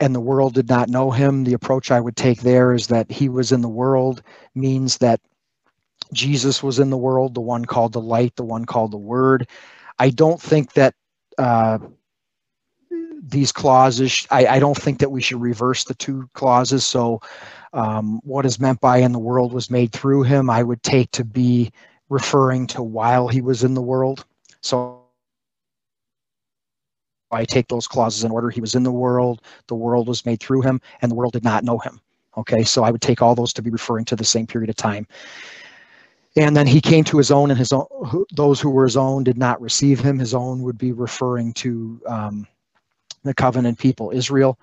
and 0.00 0.14
the 0.14 0.20
world 0.20 0.54
did 0.54 0.68
not 0.68 0.88
know 0.88 1.10
him. 1.10 1.44
The 1.44 1.54
approach 1.54 1.90
I 1.90 2.00
would 2.00 2.16
take 2.16 2.40
there 2.40 2.72
is 2.72 2.86
that 2.88 3.10
he 3.10 3.28
was 3.28 3.52
in 3.52 3.62
the 3.62 3.68
world 3.68 4.22
means 4.54 4.98
that 4.98 5.20
Jesus 6.12 6.62
was 6.62 6.78
in 6.78 6.90
the 6.90 6.96
world, 6.96 7.34
the 7.34 7.40
one 7.40 7.64
called 7.64 7.92
the 7.92 8.00
light, 8.00 8.36
the 8.36 8.44
one 8.44 8.64
called 8.64 8.92
the 8.92 8.96
word. 8.98 9.48
I 9.98 10.10
don't 10.10 10.40
think 10.40 10.72
that 10.74 10.94
uh, 11.36 11.78
these 13.22 13.52
clauses, 13.52 14.26
I, 14.30 14.46
I, 14.46 14.58
don't 14.58 14.76
think 14.76 15.00
that 15.00 15.10
we 15.10 15.20
should 15.20 15.40
reverse 15.40 15.84
the 15.84 15.94
two 15.94 16.28
clauses. 16.34 16.84
So, 16.86 17.20
um, 17.72 18.20
what 18.24 18.46
is 18.46 18.58
meant 18.58 18.80
by 18.80 18.98
in 18.98 19.12
the 19.12 19.18
world 19.18 19.52
was 19.52 19.70
made 19.70 19.92
through 19.92 20.22
him, 20.22 20.48
I 20.48 20.62
would 20.62 20.82
take 20.82 21.10
to 21.12 21.24
be 21.24 21.70
referring 22.08 22.66
to 22.68 22.82
while 22.82 23.28
he 23.28 23.40
was 23.40 23.62
in 23.62 23.74
the 23.74 23.82
world. 23.82 24.24
So, 24.62 24.97
I 27.30 27.44
take 27.44 27.68
those 27.68 27.86
clauses 27.86 28.24
in 28.24 28.30
order. 28.30 28.50
He 28.50 28.60
was 28.60 28.74
in 28.74 28.82
the 28.82 28.92
world, 28.92 29.42
the 29.66 29.74
world 29.74 30.08
was 30.08 30.24
made 30.24 30.40
through 30.40 30.62
him, 30.62 30.80
and 31.02 31.10
the 31.10 31.14
world 31.14 31.32
did 31.32 31.44
not 31.44 31.64
know 31.64 31.78
him. 31.78 32.00
Okay, 32.36 32.62
so 32.62 32.84
I 32.84 32.90
would 32.90 33.00
take 33.02 33.20
all 33.20 33.34
those 33.34 33.52
to 33.54 33.62
be 33.62 33.70
referring 33.70 34.04
to 34.06 34.16
the 34.16 34.24
same 34.24 34.46
period 34.46 34.70
of 34.70 34.76
time. 34.76 35.06
And 36.36 36.56
then 36.56 36.66
he 36.66 36.80
came 36.80 37.04
to 37.04 37.18
his 37.18 37.30
own, 37.30 37.50
and 37.50 37.58
his 37.58 37.72
own, 37.72 37.86
those 38.32 38.60
who 38.60 38.70
were 38.70 38.84
his 38.84 38.96
own 38.96 39.24
did 39.24 39.36
not 39.36 39.60
receive 39.60 39.98
him. 39.98 40.18
His 40.18 40.34
own 40.34 40.62
would 40.62 40.78
be 40.78 40.92
referring 40.92 41.52
to 41.54 42.00
um, 42.06 42.46
the 43.24 43.34
covenant 43.34 43.78
people, 43.78 44.12
Israel. 44.14 44.58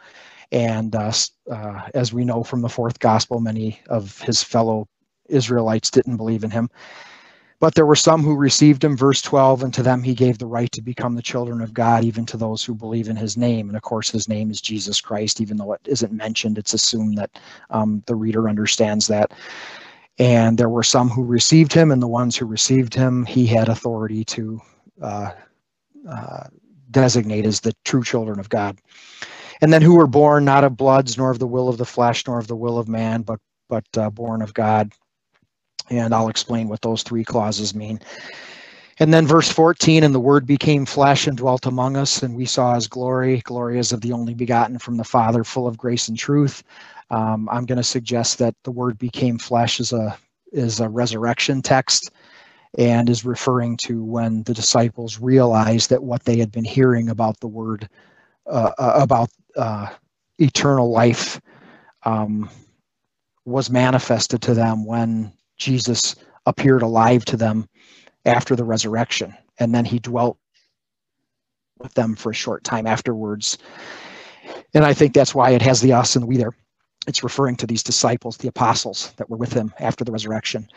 And 0.52 0.96
uh, 0.96 1.12
uh, 1.52 1.90
as 1.94 2.14
we 2.14 2.24
know 2.24 2.44
from 2.44 2.62
the 2.62 2.70
fourth 2.70 3.00
gospel, 3.00 3.40
many 3.42 3.82
of 3.90 4.22
his 4.22 4.42
fellow 4.42 4.88
Israelites 5.28 5.90
didn't 5.90 6.18
believe 6.18 6.44
in 6.44 6.52
him. 6.52 6.70
But 7.66 7.74
there 7.74 7.88
were 7.88 7.96
some 7.96 8.22
who 8.22 8.36
received 8.36 8.84
him, 8.84 8.96
verse 8.96 9.24
12, 9.24 9.64
and 9.64 9.74
to 9.74 9.82
them 9.82 10.04
he 10.04 10.14
gave 10.14 10.38
the 10.38 10.46
right 10.46 10.72
to 10.72 10.84
become 10.84 11.16
the 11.16 11.24
children 11.24 11.62
of 11.62 11.74
God, 11.74 12.04
even 12.04 12.24
to 12.28 12.38
those 12.38 12.64
who 12.64 12.76
believe 12.76 13.10
in 13.10 13.16
his 13.16 13.38
name. 13.38 13.70
And 13.70 13.76
of 13.76 13.82
course, 13.82 14.08
his 14.08 14.30
name 14.30 14.52
is 14.52 14.62
Jesus 14.62 15.02
Christ, 15.02 15.42
even 15.42 15.58
though 15.58 15.74
it 15.74 15.82
isn't 15.86 16.14
mentioned, 16.14 16.60
it's 16.60 16.76
assumed 16.76 17.18
that 17.18 17.40
um, 17.72 18.04
the 18.06 18.14
reader 18.14 18.48
understands 18.48 19.08
that. 19.08 19.32
And 20.20 20.60
there 20.60 20.70
were 20.70 20.84
some 20.84 21.10
who 21.10 21.24
received 21.24 21.74
him, 21.74 21.90
and 21.90 22.04
the 22.04 22.08
ones 22.08 22.38
who 22.38 22.46
received 22.46 22.94
him, 22.94 23.26
he 23.26 23.48
had 23.48 23.68
authority 23.68 24.24
to 24.26 24.62
uh, 25.02 25.32
uh, 26.08 26.44
designate 26.92 27.48
as 27.48 27.62
the 27.62 27.74
true 27.84 28.04
children 28.04 28.40
of 28.40 28.48
God. 28.48 28.78
And 29.60 29.74
then 29.74 29.82
who 29.82 29.96
were 29.96 30.06
born 30.06 30.46
not 30.46 30.64
of 30.64 30.78
bloods, 30.78 31.18
nor 31.18 31.32
of 31.32 31.40
the 31.40 31.48
will 31.48 31.68
of 31.68 31.80
the 31.80 31.86
flesh, 31.86 32.28
nor 32.28 32.38
of 32.38 32.46
the 32.46 32.56
will 32.56 32.78
of 32.78 32.88
man, 32.88 33.24
but 33.24 33.40
but 33.68 33.86
uh, 33.98 34.12
born 34.12 34.44
of 34.44 34.54
God. 34.54 34.92
And 35.90 36.14
I'll 36.14 36.30
explain 36.30 36.68
what 36.68 36.82
those 36.82 37.04
three 37.04 37.24
clauses 37.24 37.76
mean. 37.76 38.00
And 38.98 39.14
then 39.14 39.28
verse 39.28 39.52
14, 39.52 40.04
and 40.04 40.16
the 40.16 40.20
word 40.20 40.48
became 40.48 40.86
flesh 40.86 41.28
and 41.28 41.38
dwelt 41.38 41.66
among 41.66 41.98
us, 41.98 42.24
and 42.24 42.34
we 42.34 42.46
saw 42.46 42.76
his 42.76 42.88
glory, 42.88 43.42
glory 43.42 43.78
as 43.78 43.92
of 43.92 44.00
the 44.00 44.14
only 44.14 44.34
begotten 44.34 44.80
from 44.80 44.96
the 44.96 45.04
Father, 45.04 45.44
full 45.44 45.68
of 45.68 45.78
grace 45.78 46.08
and 46.08 46.18
truth. 46.18 46.64
Um, 47.10 47.50
I'm 47.52 47.66
going 47.66 47.78
to 47.78 47.84
suggest 47.84 48.40
that 48.40 48.56
the 48.64 48.72
word 48.72 48.98
became 48.98 49.38
flesh 49.38 49.80
is 49.80 49.92
a 49.92 50.18
is 50.52 50.80
a 50.80 50.88
resurrection 50.88 51.62
text 51.62 52.12
and 52.78 53.10
is 53.10 53.26
referring 53.26 53.76
to 53.76 54.04
when 54.04 54.44
the 54.44 54.54
disciples 54.54 55.20
realized 55.20 55.90
that 55.90 56.04
what 56.04 56.24
they 56.24 56.38
had 56.38 56.52
been 56.52 56.64
hearing 56.64 57.10
about 57.10 57.40
the 57.40 57.48
word 57.48 57.90
uh, 58.48 58.72
uh 58.78 58.94
about 58.96 59.30
uh, 59.58 59.88
eternal 60.40 60.92
life 60.92 61.42
um, 62.04 62.50
was 63.44 63.70
manifested 63.70 64.42
to 64.42 64.54
them 64.54 64.86
when 64.86 65.32
Jesus 65.58 66.16
appeared 66.46 66.82
alive 66.82 67.26
to 67.26 67.38
them 67.38 67.68
after 68.26 68.56
the 68.56 68.64
resurrection 68.64 69.36
and 69.60 69.74
then 69.74 69.86
he 69.86 70.00
dwelt 70.00 70.38
with 71.80 71.94
them 71.94 72.16
for 72.16 72.32
a 72.32 72.36
short 72.36 72.64
time 72.64 72.88
afterwards 72.88 73.58
and 74.74 74.86
i 74.86 74.94
think 74.94 75.14
that's 75.14 75.36
why 75.36 75.52
it 75.52 75.62
has 75.62 75.82
the 75.82 75.94
us 75.94 76.16
and 76.16 76.24
the 76.24 76.28
we 76.28 76.38
there 76.38 76.54
it's 77.08 77.24
referring 77.24 77.56
to 77.58 77.68
these 77.68 77.84
disciples, 77.84 78.38
the 78.38 78.48
apostles 78.48 79.14
that 79.18 79.30
were 79.30 79.38
with 79.38 79.54
him 79.54 79.74
after 79.80 80.04
the 80.04 80.12
resurrection. 80.12 80.68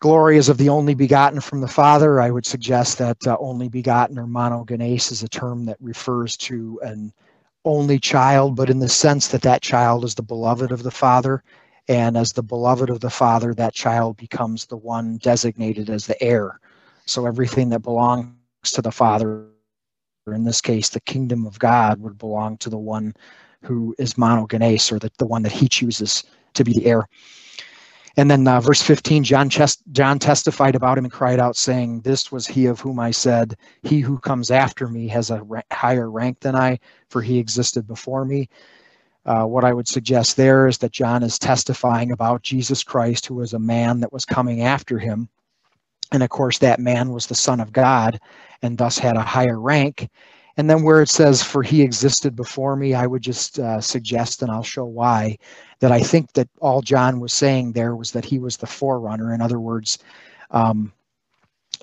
Glory 0.00 0.36
is 0.36 0.48
of 0.48 0.58
the 0.58 0.68
only 0.68 0.94
begotten 0.94 1.40
from 1.40 1.60
the 1.60 1.68
Father. 1.68 2.20
I 2.20 2.30
would 2.30 2.44
suggest 2.44 2.98
that 2.98 3.26
uh, 3.26 3.36
only 3.40 3.68
begotten 3.68 4.18
or 4.18 4.26
monogenes 4.26 5.12
is 5.12 5.22
a 5.22 5.28
term 5.28 5.64
that 5.66 5.78
refers 5.80 6.36
to 6.38 6.80
an 6.82 7.12
only 7.64 7.98
child, 7.98 8.56
but 8.56 8.68
in 8.68 8.80
the 8.80 8.88
sense 8.88 9.28
that 9.28 9.42
that 9.42 9.62
child 9.62 10.04
is 10.04 10.14
the 10.14 10.22
beloved 10.22 10.72
of 10.72 10.82
the 10.82 10.90
Father. 10.90 11.42
And 11.88 12.16
as 12.16 12.32
the 12.32 12.42
beloved 12.42 12.88
of 12.88 13.00
the 13.00 13.10
Father, 13.10 13.52
that 13.54 13.74
child 13.74 14.16
becomes 14.16 14.66
the 14.66 14.76
one 14.76 15.18
designated 15.18 15.90
as 15.90 16.06
the 16.06 16.20
heir. 16.22 16.60
So 17.06 17.26
everything 17.26 17.68
that 17.70 17.80
belongs 17.80 18.32
to 18.64 18.80
the 18.80 18.92
Father, 18.92 19.46
or 20.26 20.32
in 20.32 20.44
this 20.44 20.62
case, 20.62 20.88
the 20.88 21.00
kingdom 21.00 21.46
of 21.46 21.58
God, 21.58 22.00
would 22.00 22.16
belong 22.16 22.56
to 22.58 22.70
the 22.70 22.78
one 22.78 23.14
who 23.62 23.94
is 23.98 24.14
monogenes, 24.14 24.90
or 24.92 24.98
the, 24.98 25.10
the 25.18 25.26
one 25.26 25.42
that 25.42 25.52
he 25.52 25.68
chooses 25.68 26.24
to 26.54 26.64
be 26.64 26.72
the 26.72 26.86
heir. 26.86 27.06
And 28.16 28.30
then 28.30 28.46
uh, 28.46 28.60
verse 28.60 28.80
15, 28.80 29.24
John, 29.24 29.50
Chest- 29.50 29.82
John 29.90 30.18
testified 30.18 30.76
about 30.76 30.96
him 30.96 31.04
and 31.04 31.12
cried 31.12 31.40
out, 31.40 31.56
saying, 31.56 32.02
This 32.02 32.30
was 32.30 32.46
he 32.46 32.66
of 32.66 32.80
whom 32.80 33.00
I 33.00 33.10
said, 33.10 33.56
He 33.82 34.00
who 34.00 34.18
comes 34.18 34.50
after 34.50 34.88
me 34.88 35.08
has 35.08 35.30
a 35.30 35.42
ra- 35.42 35.62
higher 35.72 36.08
rank 36.08 36.40
than 36.40 36.54
I, 36.54 36.78
for 37.08 37.22
he 37.22 37.38
existed 37.38 37.86
before 37.86 38.24
me. 38.24 38.48
Uh, 39.26 39.44
what 39.44 39.64
I 39.64 39.72
would 39.72 39.88
suggest 39.88 40.36
there 40.36 40.66
is 40.68 40.78
that 40.78 40.92
John 40.92 41.22
is 41.22 41.38
testifying 41.38 42.12
about 42.12 42.42
Jesus 42.42 42.82
Christ, 42.82 43.26
who 43.26 43.36
was 43.36 43.54
a 43.54 43.58
man 43.58 44.00
that 44.00 44.12
was 44.12 44.24
coming 44.24 44.62
after 44.62 44.98
him, 44.98 45.28
And 46.12 46.22
of 46.22 46.30
course, 46.30 46.58
that 46.58 46.80
man 46.80 47.10
was 47.10 47.26
the 47.26 47.34
Son 47.34 47.60
of 47.60 47.72
God 47.72 48.20
and 48.62 48.78
thus 48.78 48.98
had 48.98 49.16
a 49.16 49.22
higher 49.22 49.58
rank. 49.60 50.08
And 50.56 50.70
then 50.70 50.84
where 50.84 51.02
it 51.02 51.08
says, 51.08 51.42
for 51.42 51.62
he 51.62 51.82
existed 51.82 52.36
before 52.36 52.76
me, 52.76 52.94
I 52.94 53.06
would 53.06 53.22
just 53.22 53.58
uh, 53.58 53.80
suggest, 53.80 54.40
and 54.40 54.50
I'll 54.50 54.62
show 54.62 54.84
why, 54.84 55.36
that 55.80 55.90
I 55.90 56.00
think 56.00 56.32
that 56.34 56.48
all 56.60 56.80
John 56.80 57.18
was 57.18 57.32
saying 57.32 57.72
there 57.72 57.96
was 57.96 58.12
that 58.12 58.24
he 58.24 58.38
was 58.38 58.56
the 58.56 58.66
forerunner. 58.66 59.34
In 59.34 59.40
other 59.40 59.58
words, 59.58 59.98
um, 60.52 60.92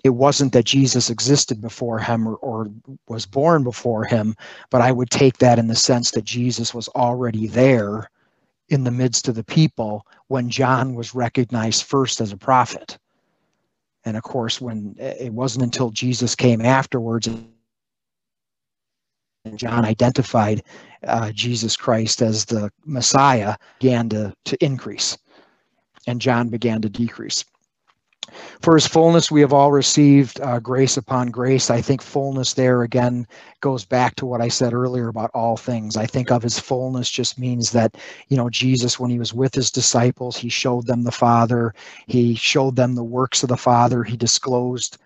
it 0.04 0.10
wasn't 0.10 0.54
that 0.54 0.66
Jesus 0.66 1.10
existed 1.10 1.62
before 1.62 2.00
him 2.00 2.28
or, 2.28 2.36
or, 2.38 2.70
was 3.08 3.26
born 3.26 3.64
before 3.64 4.04
him, 4.06 4.36
but 4.70 4.82
I 4.82 4.92
would 4.92 5.10
take 5.10 5.38
that 5.38 5.60
in 5.60 5.68
the 5.68 5.76
sense 5.76 6.12
that 6.12 6.24
Jesus 6.24 6.74
was 6.74 6.88
already 6.90 7.48
there 7.48 8.10
in 8.70 8.84
the 8.84 8.92
midst 8.92 9.28
of 9.28 9.36
the 9.36 9.44
people 9.44 10.06
when 10.28 10.50
John 10.50 10.96
was 10.96 11.14
recognized 11.14 11.84
first 11.84 12.22
as 12.22 12.32
a 12.32 12.38
prophet. 12.38 12.98
And 14.06 14.18
of 14.18 14.24
course, 14.24 14.60
when 14.60 14.96
it 14.98 15.34
wasn't 15.34 15.64
until 15.64 15.92
Jesus 15.92 16.36
came 16.36 16.62
afterwards 16.62 17.28
and 17.28 17.48
John 19.56 19.86
identified 19.86 20.64
uh, 21.06 21.32
Jesus 21.32 21.76
Christ 21.76 22.22
as 22.22 22.46
the 22.46 22.72
Messiah, 22.86 23.56
began 23.80 24.10
to, 24.10 24.34
to 24.46 24.64
increase, 24.64 25.18
and 26.08 26.22
John 26.22 26.50
began 26.50 26.82
to 26.82 26.90
decrease. 26.90 27.44
For 28.62 28.76
his 28.76 28.88
fullness, 28.88 29.32
we 29.32 29.41
have 29.41 29.54
all 29.54 29.72
received 29.72 30.39
uh, 30.41 30.60
grace 30.60 30.98
upon 30.98 31.32
grace. 31.32 31.70
I 31.70 31.82
think 31.82 32.02
fullness 32.02 32.54
there 32.54 32.84
again 32.84 33.28
goes 33.62 33.86
back 33.86 34.15
to 34.15 34.26
what 34.26 34.41
I 34.41 34.48
said 34.48 34.74
earlier 34.74 35.08
about 35.08 35.32
all 35.34 35.58
things. 35.58 35.98
I 35.98 36.06
think 36.06 36.32
of 36.32 36.44
his 36.44 36.60
fullness 36.60 37.10
just 37.10 37.39
means 37.39 37.72
that, 37.72 37.96
you 38.28 38.38
know, 38.38 38.50
Jesus, 38.50 39.00
when 39.00 39.12
he 39.12 39.20
was 39.20 39.34
with 39.34 39.54
his 39.54 39.72
disciples, 39.72 40.38
he 40.38 40.50
showed 40.50 40.88
them 40.88 41.04
the 41.04 41.12
Father, 41.12 41.74
he 42.08 42.36
showed 42.36 42.76
them 42.76 42.96
the 42.96 43.04
works 43.04 43.44
of 43.44 43.50
the 43.50 43.58
Father, 43.58 44.04
he 44.04 44.17
disclosed 44.17 44.98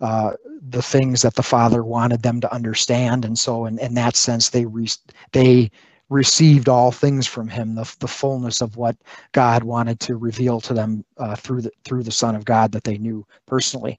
uh, 0.00 0.32
the 0.68 0.82
things 0.82 1.22
that 1.22 1.34
the 1.34 1.42
Father 1.42 1.84
wanted 1.84 2.22
them 2.22 2.40
to 2.40 2.52
understand. 2.52 3.24
And 3.24 3.38
so, 3.38 3.64
in, 3.66 3.78
in 3.78 3.94
that 3.94 4.16
sense, 4.16 4.50
they 4.50 4.66
re- 4.66 4.88
they 5.32 5.70
received 6.10 6.68
all 6.68 6.92
things 6.92 7.26
from 7.26 7.48
him, 7.48 7.74
the, 7.74 7.96
the 8.00 8.08
fullness 8.08 8.60
of 8.60 8.76
what 8.76 8.96
God 9.32 9.64
wanted 9.64 10.00
to 10.00 10.16
reveal 10.16 10.60
to 10.60 10.74
them 10.74 11.04
uh, 11.18 11.34
through 11.34 11.62
the 11.62 11.70
through 11.84 12.02
the 12.02 12.10
Son 12.10 12.34
of 12.34 12.44
God 12.44 12.72
that 12.72 12.84
they 12.84 12.98
knew 12.98 13.26
personally. 13.46 13.98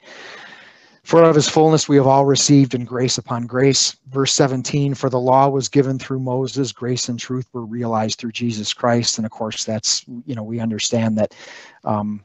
For 1.03 1.23
of 1.23 1.35
his 1.35 1.47
fullness 1.47 1.87
we 1.87 1.97
have 1.97 2.07
all 2.07 2.25
received 2.25 2.73
in 2.73 2.83
grace 2.83 3.19
upon 3.19 3.45
grace. 3.45 3.95
Verse 4.09 4.33
17, 4.33 4.95
for 4.95 5.07
the 5.07 5.19
law 5.19 5.47
was 5.47 5.69
given 5.69 5.99
through 5.99 6.19
Moses, 6.19 6.71
grace 6.71 7.09
and 7.09 7.19
truth 7.19 7.47
were 7.53 7.63
realized 7.63 8.17
through 8.17 8.31
Jesus 8.31 8.73
Christ. 8.73 9.19
And 9.19 9.25
of 9.25 9.31
course, 9.31 9.65
that's, 9.65 10.03
you 10.25 10.33
know, 10.33 10.41
we 10.41 10.59
understand 10.59 11.15
that 11.19 11.35
um, 11.83 12.23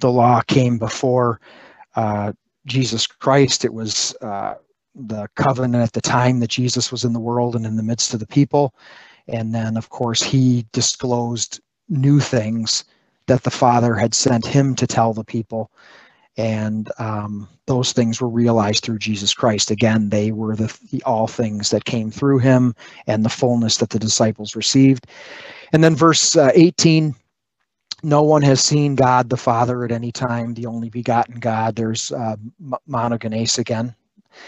the 0.00 0.10
law 0.10 0.40
came 0.40 0.78
before 0.78 1.38
uh, 1.96 2.32
Jesus 2.64 3.06
Christ. 3.06 3.66
It 3.66 3.74
was 3.74 4.16
uh, 4.22 4.54
the 4.98 5.28
covenant 5.36 5.82
at 5.82 5.92
the 5.92 6.00
time 6.00 6.40
that 6.40 6.50
Jesus 6.50 6.90
was 6.90 7.04
in 7.04 7.12
the 7.12 7.20
world 7.20 7.56
and 7.56 7.64
in 7.66 7.76
the 7.76 7.82
midst 7.82 8.14
of 8.14 8.20
the 8.20 8.26
people. 8.26 8.74
And 9.28 9.54
then, 9.54 9.76
of 9.76 9.90
course, 9.90 10.22
he 10.22 10.66
disclosed 10.72 11.60
new 11.88 12.20
things 12.20 12.84
that 13.26 13.42
the 13.42 13.50
Father 13.50 13.94
had 13.94 14.14
sent 14.14 14.46
him 14.46 14.74
to 14.76 14.86
tell 14.86 15.12
the 15.12 15.24
people. 15.24 15.70
And 16.36 16.90
um, 16.98 17.48
those 17.66 17.92
things 17.92 18.20
were 18.20 18.28
realized 18.28 18.84
through 18.84 18.98
Jesus 18.98 19.34
Christ. 19.34 19.70
Again, 19.70 20.08
they 20.08 20.32
were 20.32 20.56
the, 20.56 20.74
the 20.90 21.02
all 21.04 21.26
things 21.26 21.70
that 21.70 21.84
came 21.84 22.10
through 22.10 22.38
him 22.38 22.74
and 23.06 23.24
the 23.24 23.28
fullness 23.30 23.78
that 23.78 23.90
the 23.90 23.98
disciples 23.98 24.56
received. 24.56 25.06
And 25.72 25.82
then, 25.82 25.96
verse 25.96 26.36
uh, 26.36 26.52
18 26.54 27.14
no 28.02 28.22
one 28.22 28.42
has 28.42 28.62
seen 28.62 28.94
God 28.94 29.28
the 29.28 29.36
Father 29.36 29.84
at 29.84 29.92
any 29.92 30.12
time, 30.12 30.54
the 30.54 30.66
only 30.66 30.88
begotten 30.88 31.40
God. 31.40 31.74
There's 31.74 32.12
uh, 32.12 32.36
monogenes 32.88 33.58
again, 33.58 33.94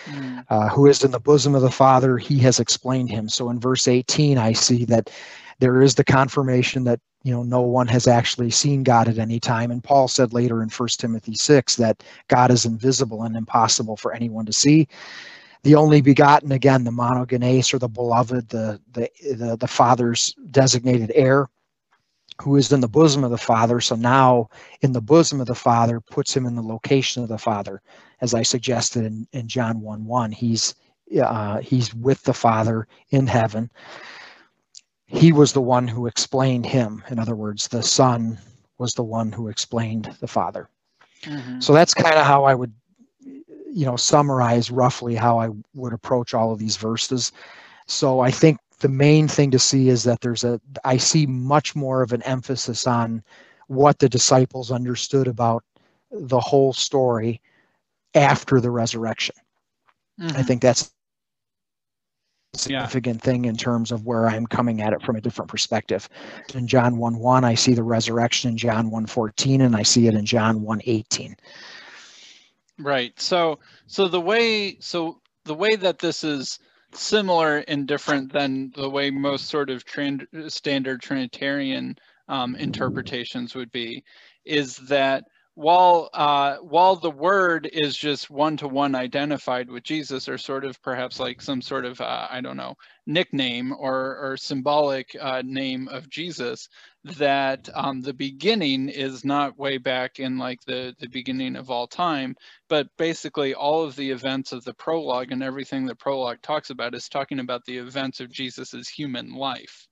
mm. 0.06 0.44
uh, 0.48 0.68
who 0.68 0.86
is 0.86 1.04
in 1.04 1.10
the 1.10 1.20
bosom 1.20 1.54
of 1.54 1.62
the 1.62 1.70
Father. 1.70 2.18
He 2.18 2.38
has 2.40 2.60
explained 2.60 3.10
him. 3.10 3.28
So 3.28 3.50
in 3.50 3.60
verse 3.60 3.88
18, 3.88 4.38
I 4.38 4.52
see 4.52 4.84
that 4.86 5.10
there 5.58 5.82
is 5.82 5.94
the 5.94 6.04
confirmation 6.04 6.84
that 6.84 7.00
you 7.22 7.32
know 7.32 7.42
no 7.42 7.60
one 7.60 7.86
has 7.88 8.06
actually 8.06 8.50
seen 8.50 8.82
God 8.82 9.08
at 9.08 9.18
any 9.18 9.38
time. 9.40 9.70
And 9.70 9.84
Paul 9.84 10.08
said 10.08 10.32
later 10.32 10.62
in 10.62 10.68
1 10.68 10.88
Timothy 10.98 11.34
6 11.34 11.76
that 11.76 12.02
God 12.28 12.50
is 12.50 12.64
invisible 12.64 13.22
and 13.22 13.36
impossible 13.36 13.96
for 13.96 14.12
anyone 14.12 14.46
to 14.46 14.52
see. 14.52 14.88
The 15.62 15.74
only 15.74 16.00
begotten, 16.00 16.52
again, 16.52 16.84
the 16.84 16.90
monogenes 16.90 17.74
or 17.74 17.78
the 17.78 17.88
beloved, 17.88 18.48
the 18.48 18.80
the 18.92 19.10
the, 19.34 19.56
the 19.56 19.68
Father's 19.68 20.34
designated 20.50 21.12
heir 21.14 21.48
who 22.40 22.56
is 22.56 22.72
in 22.72 22.80
the 22.80 22.88
bosom 22.88 23.22
of 23.22 23.30
the 23.30 23.38
Father. 23.38 23.80
So 23.80 23.94
now, 23.96 24.48
in 24.80 24.92
the 24.92 25.00
bosom 25.00 25.40
of 25.40 25.46
the 25.46 25.54
Father, 25.54 26.00
puts 26.00 26.34
him 26.34 26.46
in 26.46 26.56
the 26.56 26.62
location 26.62 27.22
of 27.22 27.28
the 27.28 27.38
Father, 27.38 27.82
as 28.20 28.34
I 28.34 28.42
suggested 28.42 29.04
in, 29.04 29.26
in 29.32 29.48
John 29.48 29.80
1 29.80 30.04
1. 30.04 30.32
He's, 30.32 30.74
uh, 31.20 31.58
he's 31.58 31.94
with 31.94 32.22
the 32.22 32.34
Father 32.34 32.86
in 33.10 33.26
heaven. 33.26 33.70
He 35.06 35.32
was 35.32 35.52
the 35.52 35.60
one 35.60 35.88
who 35.88 36.06
explained 36.06 36.66
him. 36.66 37.02
In 37.10 37.18
other 37.18 37.34
words, 37.34 37.68
the 37.68 37.82
Son 37.82 38.38
was 38.78 38.94
the 38.94 39.02
one 39.02 39.32
who 39.32 39.48
explained 39.48 40.16
the 40.20 40.28
Father. 40.28 40.68
Mm-hmm. 41.22 41.60
So 41.60 41.72
that's 41.72 41.94
kind 41.94 42.16
of 42.16 42.24
how 42.24 42.44
I 42.44 42.54
would, 42.54 42.72
you 43.20 43.84
know, 43.84 43.96
summarize 43.96 44.70
roughly 44.70 45.14
how 45.14 45.38
I 45.38 45.50
would 45.74 45.92
approach 45.92 46.32
all 46.32 46.52
of 46.52 46.58
these 46.58 46.76
verses. 46.76 47.32
So 47.86 48.20
I 48.20 48.30
think 48.30 48.58
the 48.80 48.88
main 48.88 49.28
thing 49.28 49.50
to 49.50 49.58
see 49.58 49.88
is 49.88 50.02
that 50.04 50.20
there's 50.20 50.42
a 50.42 50.60
i 50.84 50.96
see 50.96 51.26
much 51.26 51.76
more 51.76 52.02
of 52.02 52.12
an 52.12 52.22
emphasis 52.22 52.86
on 52.86 53.22
what 53.68 53.98
the 53.98 54.08
disciples 54.08 54.72
understood 54.72 55.28
about 55.28 55.62
the 56.10 56.40
whole 56.40 56.72
story 56.72 57.40
after 58.14 58.60
the 58.60 58.70
resurrection. 58.70 59.34
Mm-hmm. 60.20 60.36
i 60.36 60.42
think 60.42 60.60
that's 60.60 60.92
a 62.54 62.58
significant 62.58 63.16
yeah. 63.16 63.24
thing 63.24 63.44
in 63.46 63.56
terms 63.56 63.90
of 63.90 64.04
where 64.04 64.26
i'm 64.26 64.46
coming 64.46 64.82
at 64.82 64.92
it 64.92 65.02
from 65.02 65.16
a 65.16 65.20
different 65.20 65.50
perspective. 65.50 66.08
In 66.54 66.66
john 66.66 66.98
1 66.98 67.18
1 67.18 67.44
i 67.44 67.54
see 67.54 67.74
the 67.74 67.82
resurrection 67.82 68.50
in 68.50 68.56
john 68.56 68.90
1 68.90 69.06
14 69.06 69.60
and 69.62 69.76
i 69.76 69.82
see 69.82 70.08
it 70.08 70.14
in 70.14 70.26
john 70.26 70.62
1 70.62 70.80
18 70.84 71.36
right. 72.80 73.18
So 73.20 73.58
so 73.86 74.08
the 74.08 74.20
way 74.20 74.78
so 74.80 75.20
the 75.44 75.54
way 75.54 75.76
that 75.76 75.98
this 75.98 76.24
is 76.24 76.58
similar 76.92 77.58
and 77.68 77.86
different 77.86 78.32
than 78.32 78.72
the 78.74 78.88
way 78.88 79.10
most 79.10 79.46
sort 79.46 79.70
of 79.70 79.84
standard 80.48 81.00
Trinitarian 81.00 81.96
um, 82.28 82.56
interpretations 82.56 83.54
would 83.54 83.70
be, 83.70 84.02
is 84.44 84.76
that 84.76 85.24
while 85.54 86.08
uh, 86.14 86.56
while 86.58 86.96
the 86.96 87.10
word 87.10 87.68
is 87.72 87.96
just 87.96 88.30
one 88.30 88.56
to 88.58 88.68
one 88.68 88.94
identified 88.94 89.70
with 89.70 89.82
Jesus, 89.82 90.28
or 90.28 90.38
sort 90.38 90.64
of 90.64 90.80
perhaps 90.82 91.20
like 91.20 91.42
some 91.42 91.60
sort 91.60 91.84
of 91.84 92.00
uh, 92.00 92.28
I 92.30 92.40
don't 92.40 92.56
know 92.56 92.74
nickname 93.06 93.72
or 93.72 94.16
or 94.18 94.36
symbolic 94.36 95.16
uh, 95.20 95.42
name 95.44 95.88
of 95.88 96.08
Jesus, 96.08 96.68
that 97.04 97.68
um, 97.74 98.00
the 98.00 98.14
beginning 98.14 98.88
is 98.88 99.24
not 99.24 99.58
way 99.58 99.78
back 99.78 100.20
in 100.20 100.38
like 100.38 100.60
the 100.66 100.94
the 100.98 101.08
beginning 101.08 101.56
of 101.56 101.70
all 101.70 101.86
time, 101.86 102.36
but 102.68 102.86
basically 102.96 103.54
all 103.54 103.84
of 103.84 103.96
the 103.96 104.10
events 104.10 104.52
of 104.52 104.64
the 104.64 104.74
prologue 104.74 105.32
and 105.32 105.42
everything 105.42 105.84
the 105.84 105.96
prologue 105.96 106.40
talks 106.42 106.70
about 106.70 106.94
is 106.94 107.08
talking 107.08 107.40
about 107.40 107.64
the 107.66 107.78
events 107.78 108.20
of 108.20 108.30
Jesus's 108.30 108.88
human 108.88 109.34
life 109.34 109.88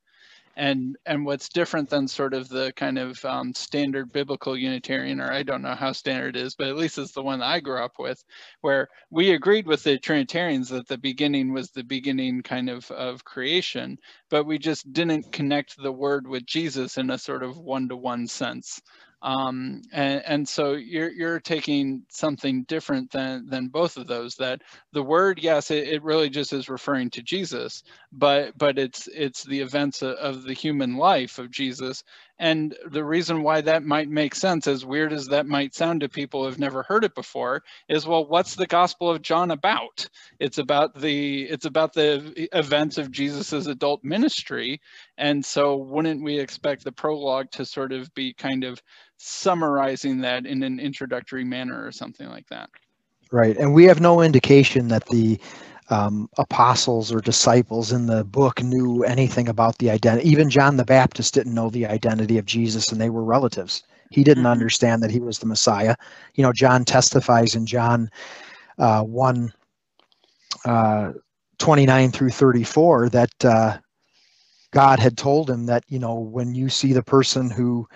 and 0.58 0.96
and 1.06 1.24
what's 1.24 1.48
different 1.48 1.88
than 1.88 2.08
sort 2.08 2.34
of 2.34 2.48
the 2.50 2.72
kind 2.76 2.98
of 2.98 3.24
um, 3.24 3.54
standard 3.54 4.12
biblical 4.12 4.58
Unitarian, 4.58 5.20
or 5.20 5.32
I 5.32 5.44
don't 5.44 5.62
know 5.62 5.76
how 5.76 5.92
standard 5.92 6.36
is, 6.36 6.56
but 6.56 6.68
at 6.68 6.76
least 6.76 6.98
it's 6.98 7.12
the 7.12 7.22
one 7.22 7.42
I 7.42 7.60
grew 7.60 7.78
up 7.82 7.94
with, 7.98 8.22
where 8.62 8.88
we 9.10 9.32
agreed 9.32 9.66
with 9.68 9.84
the 9.84 9.98
Trinitarians 9.98 10.68
that 10.70 10.88
the 10.88 10.98
beginning 10.98 11.52
was 11.54 11.70
the 11.70 11.84
beginning 11.84 12.42
kind 12.42 12.68
of 12.70 12.90
of 12.90 13.24
creation, 13.24 13.98
but 14.30 14.44
we 14.46 14.58
just 14.58 14.92
didn't 14.92 15.32
connect 15.32 15.76
the 15.82 15.92
word 15.92 16.26
with 16.28 16.46
Jesus 16.46 16.98
in 16.98 17.10
a 17.10 17.18
sort 17.18 17.44
of 17.44 17.56
one-to-one 17.58 18.26
sense. 18.28 18.82
Um, 19.20 19.82
and, 19.92 20.22
and 20.26 20.48
so 20.48 20.72
you're, 20.72 21.10
you're 21.10 21.40
taking 21.40 22.04
something 22.08 22.64
different 22.64 23.10
than, 23.10 23.46
than 23.48 23.68
both 23.68 23.96
of 23.96 24.06
those 24.06 24.36
that 24.36 24.62
the 24.92 25.02
word, 25.02 25.40
yes, 25.42 25.70
it, 25.70 25.88
it 25.88 26.02
really 26.04 26.30
just 26.30 26.52
is 26.52 26.68
referring 26.68 27.10
to 27.10 27.22
Jesus, 27.22 27.82
but, 28.12 28.56
but 28.56 28.78
it's, 28.78 29.08
it's 29.08 29.44
the 29.44 29.60
events 29.60 30.02
of, 30.02 30.14
of 30.16 30.44
the 30.44 30.54
human 30.54 30.96
life 30.96 31.38
of 31.38 31.50
Jesus. 31.50 32.04
And 32.38 32.76
the 32.86 33.04
reason 33.04 33.42
why 33.42 33.60
that 33.62 33.84
might 33.84 34.08
make 34.08 34.34
sense, 34.34 34.66
as 34.66 34.84
weird 34.84 35.12
as 35.12 35.26
that 35.26 35.46
might 35.46 35.74
sound 35.74 36.00
to 36.00 36.08
people 36.08 36.44
who've 36.44 36.58
never 36.58 36.84
heard 36.84 37.04
it 37.04 37.14
before, 37.14 37.62
is 37.88 38.06
well, 38.06 38.26
what's 38.26 38.54
the 38.54 38.66
Gospel 38.66 39.10
of 39.10 39.22
John 39.22 39.50
about? 39.50 40.06
It's 40.38 40.58
about 40.58 40.98
the 41.00 41.42
it's 41.44 41.64
about 41.64 41.92
the 41.92 42.48
events 42.56 42.96
of 42.96 43.10
Jesus's 43.10 43.66
adult 43.66 44.04
ministry, 44.04 44.80
and 45.16 45.44
so 45.44 45.76
wouldn't 45.76 46.22
we 46.22 46.38
expect 46.38 46.84
the 46.84 46.92
prologue 46.92 47.50
to 47.52 47.64
sort 47.64 47.92
of 47.92 48.12
be 48.14 48.32
kind 48.34 48.62
of 48.62 48.80
summarizing 49.16 50.20
that 50.20 50.46
in 50.46 50.62
an 50.62 50.78
introductory 50.78 51.44
manner 51.44 51.84
or 51.84 51.90
something 51.90 52.28
like 52.28 52.46
that? 52.48 52.70
Right, 53.32 53.56
and 53.56 53.74
we 53.74 53.84
have 53.84 54.00
no 54.00 54.22
indication 54.22 54.88
that 54.88 55.06
the 55.06 55.40
um, 55.90 56.28
apostles 56.38 57.12
or 57.12 57.20
disciples 57.20 57.92
in 57.92 58.06
the 58.06 58.24
book 58.24 58.62
knew 58.62 59.04
anything 59.04 59.48
about 59.48 59.78
the 59.78 59.90
identity. 59.90 60.28
Even 60.28 60.50
John 60.50 60.76
the 60.76 60.84
Baptist 60.84 61.34
didn't 61.34 61.54
know 61.54 61.70
the 61.70 61.86
identity 61.86 62.38
of 62.38 62.46
Jesus, 62.46 62.92
and 62.92 63.00
they 63.00 63.10
were 63.10 63.24
relatives 63.24 63.84
He 64.10 64.24
didn't 64.24 64.46
Mhm. 64.46 64.52
understand 64.52 65.02
that 65.02 65.10
he 65.10 65.20
was 65.20 65.38
the 65.40 65.46
Messiah. 65.46 65.96
You 66.34 66.42
know, 66.44 66.52
John 66.52 66.84
testifies 66.84 67.54
in 67.56 67.66
John 67.66 68.10
uh, 68.78 69.02
1 69.04 69.52
uh, 70.64 71.12
29 71.58 72.12
through 72.12 72.30
34 72.30 73.10
that 73.10 73.44
uh, 73.44 73.78
God 74.72 74.98
had 75.00 75.16
told 75.18 75.50
him 75.50 75.66
that, 75.66 75.84
you 75.88 75.98
know, 75.98 76.14
when 76.18 76.54
you 76.54 76.68
see 76.68 76.92
the 76.92 77.02
person 77.02 77.50
who, 77.50 77.88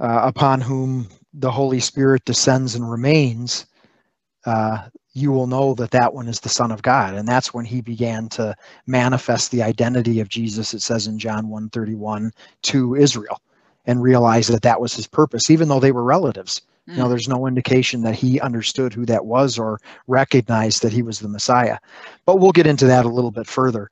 uh, 0.00 0.22
upon 0.24 0.60
whom 0.60 1.08
the 1.34 1.50
Holy 1.50 1.80
Spirit 1.80 2.24
descends 2.24 2.74
and 2.74 2.90
remains, 2.90 3.66
uh, 4.46 4.88
you 5.14 5.30
will 5.30 5.46
know 5.46 5.74
that 5.74 5.90
that 5.90 6.14
one 6.14 6.28
is 6.28 6.40
the 6.40 6.48
Son 6.48 6.70
of 6.70 6.82
God. 6.82 7.14
And 7.14 7.28
that's 7.28 7.52
when 7.52 7.64
he 7.64 7.80
began 7.80 8.28
to 8.30 8.54
manifest 8.86 9.50
the 9.50 9.62
identity 9.62 10.20
of 10.20 10.28
Jesus, 10.28 10.74
it 10.74 10.82
says 10.82 11.06
in 11.06 11.18
John 11.18 11.48
131, 11.48 12.32
to 12.62 12.94
Israel 12.94 13.40
and 13.86 14.02
realize 14.02 14.46
that 14.48 14.62
that 14.62 14.80
was 14.80 14.94
his 14.94 15.06
purpose, 15.06 15.50
even 15.50 15.68
though 15.68 15.80
they 15.80 15.92
were 15.92 16.04
relatives. 16.04 16.62
You 16.86 16.94
know, 16.96 17.06
Mm. 17.06 17.10
there's 17.10 17.28
no 17.28 17.46
indication 17.46 18.02
that 18.02 18.14
he 18.16 18.40
understood 18.40 18.92
who 18.92 19.06
that 19.06 19.24
was 19.24 19.58
or 19.58 19.80
recognized 20.08 20.82
that 20.82 20.92
he 20.92 21.02
was 21.02 21.20
the 21.20 21.28
Messiah. 21.28 21.78
But 22.26 22.36
we'll 22.40 22.52
get 22.52 22.66
into 22.66 22.86
that 22.86 23.04
a 23.04 23.08
little 23.08 23.30
bit 23.30 23.46
further. 23.46 23.90